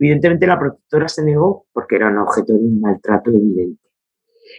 [0.04, 3.90] Evidentemente la protectora se negó porque era objeto de un maltrato evidente.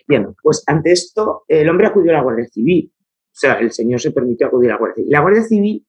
[0.08, 2.90] Bien, pues ante esto el hombre acudió a la Guardia Civil.
[2.96, 5.12] O sea, el señor se permitió acudir a la Guardia Civil.
[5.12, 5.86] La Guardia Civil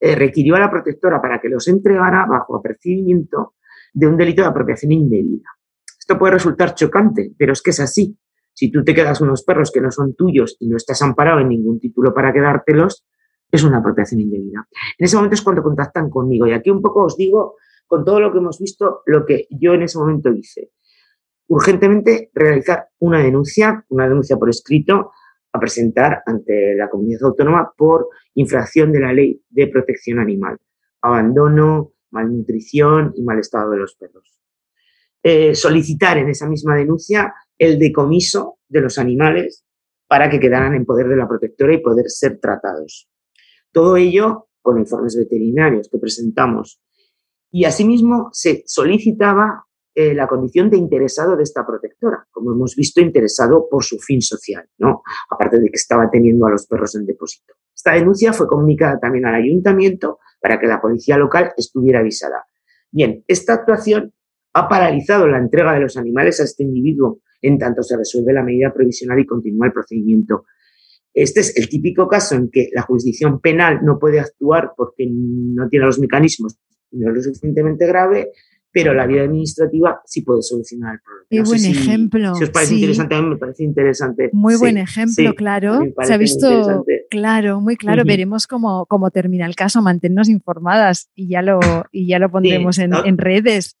[0.00, 3.56] eh, requirió a la protectora para que los entregara bajo apercibimiento
[3.92, 5.50] de un delito de apropiación indebida.
[5.98, 8.16] Esto puede resultar chocante, pero es que es así.
[8.54, 11.50] Si tú te quedas unos perros que no son tuyos y no estás amparado en
[11.50, 13.04] ningún título para quedártelos,
[13.50, 14.66] es una apropiación indebida.
[14.96, 16.46] En ese momento es cuando contactan conmigo.
[16.46, 17.56] Y aquí un poco os digo
[17.86, 20.70] con todo lo que hemos visto, lo que yo en ese momento hice.
[21.48, 25.12] Urgentemente realizar una denuncia, una denuncia por escrito,
[25.52, 30.58] a presentar ante la comunidad autónoma por infracción de la ley de protección animal,
[31.00, 34.38] abandono, malnutrición y mal estado de los perros.
[35.22, 39.64] Eh, solicitar en esa misma denuncia el decomiso de los animales
[40.06, 43.08] para que quedaran en poder de la protectora y poder ser tratados.
[43.72, 46.80] Todo ello con informes veterinarios que presentamos
[47.50, 53.00] y asimismo se solicitaba eh, la condición de interesado de esta protectora, como hemos visto,
[53.00, 55.02] interesado por su fin social, ¿no?
[55.30, 57.54] Aparte de que estaba teniendo a los perros en depósito.
[57.74, 62.44] Esta denuncia fue comunicada también al ayuntamiento para que la policía local estuviera avisada.
[62.90, 64.12] Bien, esta actuación
[64.52, 68.42] ha paralizado la entrega de los animales a este individuo en tanto se resuelve la
[68.42, 70.44] medida provisional y continúa el procedimiento.
[71.12, 75.68] Este es el típico caso en que la jurisdicción penal no puede actuar porque no
[75.68, 76.58] tiene los mecanismos
[76.96, 78.30] no es lo suficientemente grave,
[78.76, 81.26] pero la vía administrativa sí puede solucionar el problema.
[81.30, 82.34] Qué buen ejemplo.
[82.34, 84.30] Si os parece interesante, a mí me parece interesante.
[84.34, 85.80] Muy buen ejemplo, claro.
[86.02, 88.04] Se ha visto claro, muy claro.
[88.04, 91.58] Veremos cómo, cómo, termina el caso, mantenernos informadas y ya lo,
[91.90, 93.78] y ya lo pondremos en, en, redes.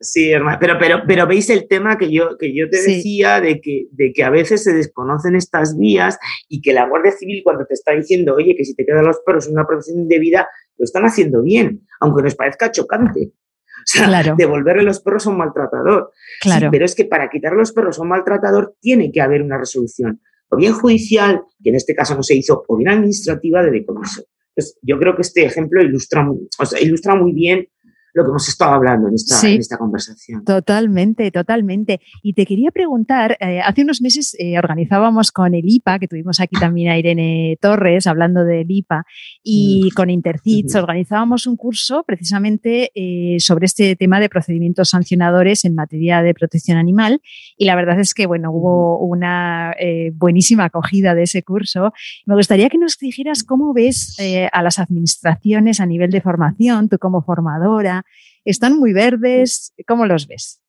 [0.00, 3.60] Sí, hermano, pero, pero, pero veis el tema que yo, que yo te decía de
[3.60, 6.16] que, de que a veces se desconocen estas vías
[6.48, 9.18] y que la Guardia Civil cuando te está diciendo, oye, que si te quedan los
[9.26, 10.46] perros en una profesión indebida,
[10.78, 13.32] lo están haciendo bien, aunque nos parezca chocante.
[13.78, 16.12] O sea, devolverle los perros a un maltratador.
[16.40, 16.68] Claro.
[16.70, 20.20] pero es que para quitar los perros a un maltratador tiene que haber una resolución,
[20.50, 24.24] o bien judicial, que en este caso no se hizo, o bien administrativa de decomiso.
[24.54, 27.68] Entonces, yo creo que este ejemplo ilustra, o sea, ilustra muy bien
[28.18, 30.44] lo que hemos estado hablando en esta, en esta conversación.
[30.44, 32.00] Totalmente, totalmente.
[32.22, 36.40] Y te quería preguntar, eh, hace unos meses eh, organizábamos con el IPA, que tuvimos
[36.40, 39.04] aquí también a Irene Torres hablando del IPA,
[39.42, 39.94] y mm.
[39.94, 46.22] con Intercits organizábamos un curso precisamente eh, sobre este tema de procedimientos sancionadores en materia
[46.22, 47.20] de protección animal.
[47.56, 49.74] Y la verdad es que, bueno, hubo una
[50.14, 51.92] buenísima acogida de ese curso.
[52.26, 54.16] Me gustaría que nos dijeras cómo ves
[54.52, 58.04] a las administraciones a nivel de formación, tú como formadora,
[58.44, 59.74] están muy verdes.
[59.86, 60.62] ¿Cómo los ves?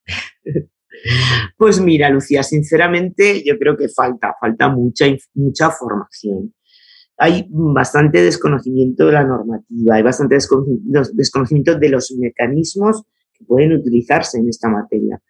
[1.58, 6.54] Pues mira, Lucía, sinceramente yo creo que falta, falta mucha, mucha formación.
[7.18, 14.40] Hay bastante desconocimiento de la normativa, hay bastante desconocimiento de los mecanismos que pueden utilizarse
[14.40, 15.22] en esta materia.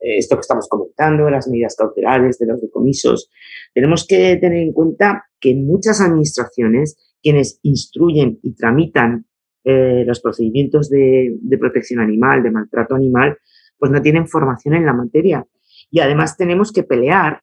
[0.00, 3.30] Eh, esto que estamos comentando, las medidas cautelares de los decomisos,
[3.72, 9.26] tenemos que tener en cuenta que en muchas administraciones quienes instruyen y tramitan
[9.68, 13.36] eh, los procedimientos de, protección animal, de maltrato animal,
[13.76, 15.44] pues no tienen formación en la materia.
[15.90, 17.42] Y además tenemos que pelear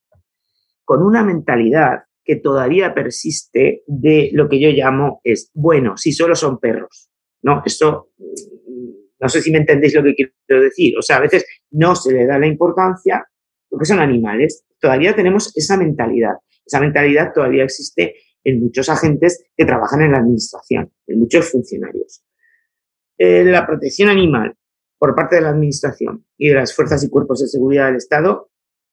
[0.85, 6.33] con una mentalidad que todavía persiste de lo que yo llamo es, bueno, si solo
[6.33, 7.09] son perros.
[7.41, 10.97] No, esto, mm, no sé si me entendéis lo que quiero decir.
[10.97, 13.27] O sea, a veces no se le da la importancia
[13.67, 14.63] porque son animales.
[14.79, 16.35] Todavía tenemos esa mentalidad.
[16.65, 22.23] Esa mentalidad todavía existe en muchos agentes que trabajan en la administración, en muchos funcionarios.
[23.17, 24.55] Eh, la protección animal
[24.97, 28.49] por parte de la administración y de las fuerzas y cuerpos de seguridad del Estado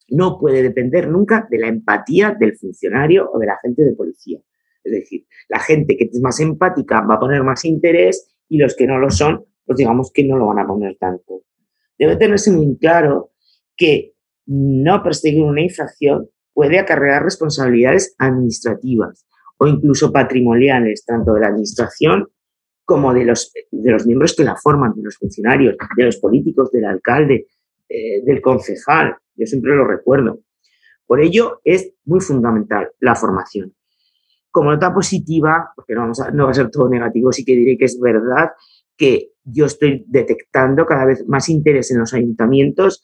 [0.08, 4.40] no puede depender nunca de la empatía del funcionario o del agente de policía.
[4.82, 8.74] Es decir, la gente que es más empática va a poner más interés y los
[8.74, 11.42] que no lo son, pues digamos que no lo van a poner tanto.
[11.98, 13.32] Debe tenerse muy claro
[13.76, 14.14] que
[14.46, 19.26] no perseguir una infracción puede acarrear responsabilidades administrativas
[19.60, 22.26] o incluso patrimoniales, tanto de la Administración
[22.82, 26.72] como de los, de los miembros que la forman, de los funcionarios, de los políticos,
[26.72, 27.46] del alcalde,
[27.86, 29.16] eh, del concejal.
[29.36, 30.40] Yo siempre lo recuerdo.
[31.06, 33.74] Por ello es muy fundamental la formación.
[34.50, 37.54] Como nota positiva, porque no, vamos a, no va a ser todo negativo, sí que
[37.54, 38.52] diré que es verdad
[38.96, 43.02] que yo estoy detectando cada vez más interés en los ayuntamientos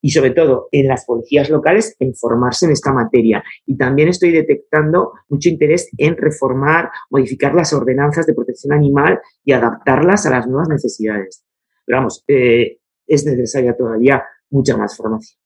[0.00, 3.42] y sobre todo en las policías locales en formarse en esta materia.
[3.66, 9.52] Y también estoy detectando mucho interés en reformar, modificar las ordenanzas de protección animal y
[9.52, 11.44] adaptarlas a las nuevas necesidades.
[11.84, 15.38] Pero vamos, eh, es necesaria todavía mucha más formación.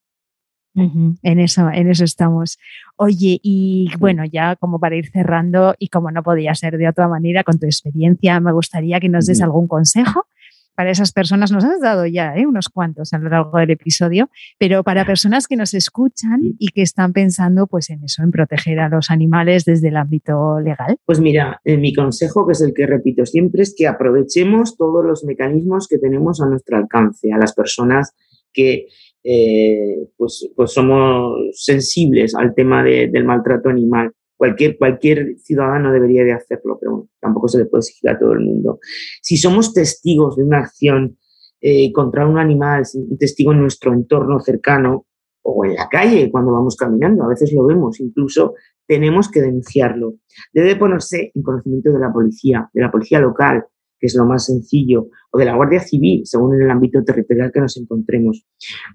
[0.74, 2.58] En eso, en eso estamos.
[2.96, 7.08] Oye, y bueno, ya como para ir cerrando, y como no podía ser de otra
[7.08, 10.26] manera, con tu experiencia, me gustaría que nos des algún consejo
[10.74, 12.46] para esas personas, nos has dado ya ¿eh?
[12.46, 16.82] unos cuantos a lo largo del episodio, pero para personas que nos escuchan y que
[16.82, 20.96] están pensando pues en eso, en proteger a los animales desde el ámbito legal.
[21.04, 25.04] Pues mira, eh, mi consejo, que es el que repito siempre, es que aprovechemos todos
[25.04, 28.14] los mecanismos que tenemos a nuestro alcance, a las personas
[28.52, 28.86] que
[29.24, 34.12] eh, pues, pues somos sensibles al tema del maltrato animal
[34.42, 38.40] Cualquier, cualquier ciudadano debería de hacerlo, pero tampoco se le puede exigir a todo el
[38.40, 38.80] mundo.
[39.20, 41.16] Si somos testigos de una acción
[41.60, 45.06] eh, contra un animal, un testigo en nuestro entorno cercano
[45.42, 50.14] o en la calle cuando vamos caminando, a veces lo vemos, incluso tenemos que denunciarlo.
[50.52, 53.64] Debe ponerse en conocimiento de la policía, de la policía local,
[54.02, 57.52] que es lo más sencillo, o de la Guardia Civil, según en el ámbito territorial
[57.54, 58.44] que nos encontremos.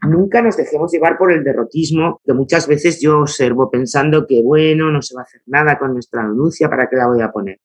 [0.06, 4.92] Nunca nos dejemos llevar por el derrotismo que muchas veces yo observo pensando que, bueno,
[4.92, 7.62] no se va a hacer nada con nuestra denuncia, ¿para qué la voy a poner?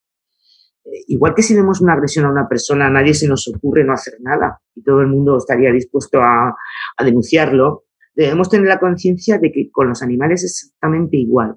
[0.84, 3.82] Eh, igual que si vemos una agresión a una persona, a nadie se nos ocurre
[3.82, 6.55] no hacer nada y todo el mundo estaría dispuesto a,
[6.97, 11.57] a denunciarlo, debemos tener la conciencia de que con los animales es exactamente igual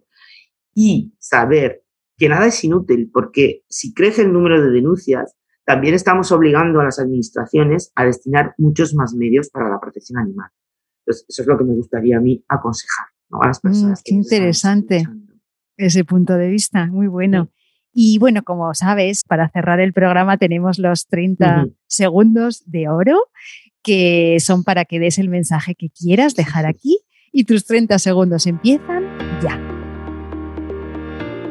[0.74, 1.84] y saber
[2.18, 6.84] que nada es inútil, porque si crece el número de denuncias, también estamos obligando a
[6.84, 10.50] las administraciones a destinar muchos más medios para la protección animal.
[11.00, 14.02] Entonces, eso es lo que me gustaría a mí aconsejar a las mm, personas.
[14.06, 15.08] qué interesante.
[15.78, 17.50] ese punto de vista, muy bueno.
[17.92, 23.18] Y bueno, como sabes, para cerrar el programa tenemos los 30 segundos de oro,
[23.82, 27.00] que son para que des el mensaje que quieras dejar aquí.
[27.32, 29.04] Y tus 30 segundos empiezan
[29.42, 29.60] ya.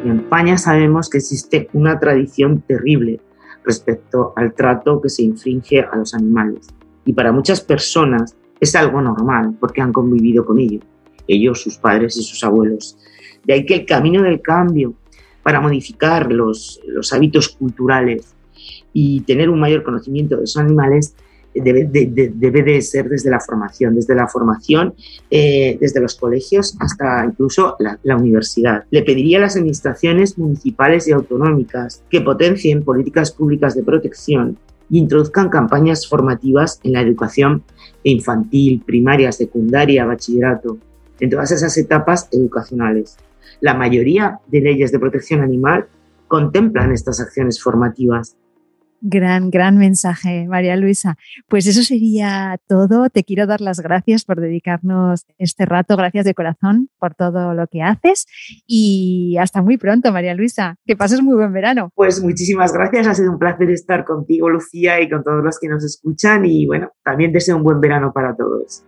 [0.04, 3.20] En España sabemos que existe una tradición terrible
[3.64, 6.68] respecto al trato que se infringe a los animales.
[7.04, 10.80] Y para muchas personas es algo normal porque han convivido con ello,
[11.26, 12.96] ellos, sus padres y sus abuelos.
[13.44, 14.94] De ahí que el camino del cambio
[15.42, 18.34] para modificar los, los hábitos culturales
[18.92, 21.14] y tener un mayor conocimiento de los animales
[21.54, 24.94] debe de, ser desde la formación, desde la formación,
[25.30, 28.84] eh, desde los colegios hasta incluso la, la, universidad.
[28.90, 34.58] Le pediría a las administraciones municipales y autonómicas que potencien políticas públicas de protección
[34.90, 37.62] y introduzcan campañas formativas en la educación
[38.02, 40.78] infantil, primaria, secundaria, bachillerato,
[41.20, 43.16] en todas esas etapas educacionales.
[43.60, 45.86] La mayoría de leyes de protección animal
[46.28, 48.36] contemplan estas acciones formativas.
[49.06, 51.18] Gran, gran mensaje, María Luisa.
[51.46, 53.10] Pues eso sería todo.
[53.10, 55.98] Te quiero dar las gracias por dedicarnos este rato.
[55.98, 58.26] Gracias de corazón por todo lo que haces.
[58.66, 60.76] Y hasta muy pronto, María Luisa.
[60.86, 61.90] Que pases muy buen verano.
[61.94, 63.06] Pues muchísimas gracias.
[63.06, 66.46] Ha sido un placer estar contigo, Lucía, y con todos los que nos escuchan.
[66.46, 68.86] Y bueno, también deseo un buen verano para todos.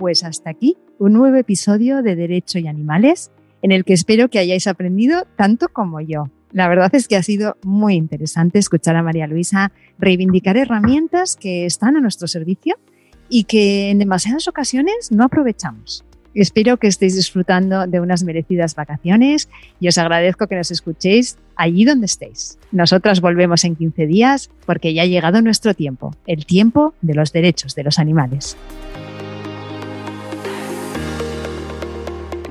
[0.00, 3.30] Pues hasta aquí un nuevo episodio de Derecho y Animales,
[3.62, 6.28] en el que espero que hayáis aprendido tanto como yo.
[6.52, 11.64] La verdad es que ha sido muy interesante escuchar a María Luisa reivindicar herramientas que
[11.64, 12.76] están a nuestro servicio
[13.28, 16.04] y que en demasiadas ocasiones no aprovechamos.
[16.34, 19.48] Espero que estéis disfrutando de unas merecidas vacaciones
[19.80, 22.58] y os agradezco que nos escuchéis allí donde estéis.
[22.70, 27.32] Nosotras volvemos en 15 días porque ya ha llegado nuestro tiempo, el tiempo de los
[27.32, 28.56] derechos de los animales.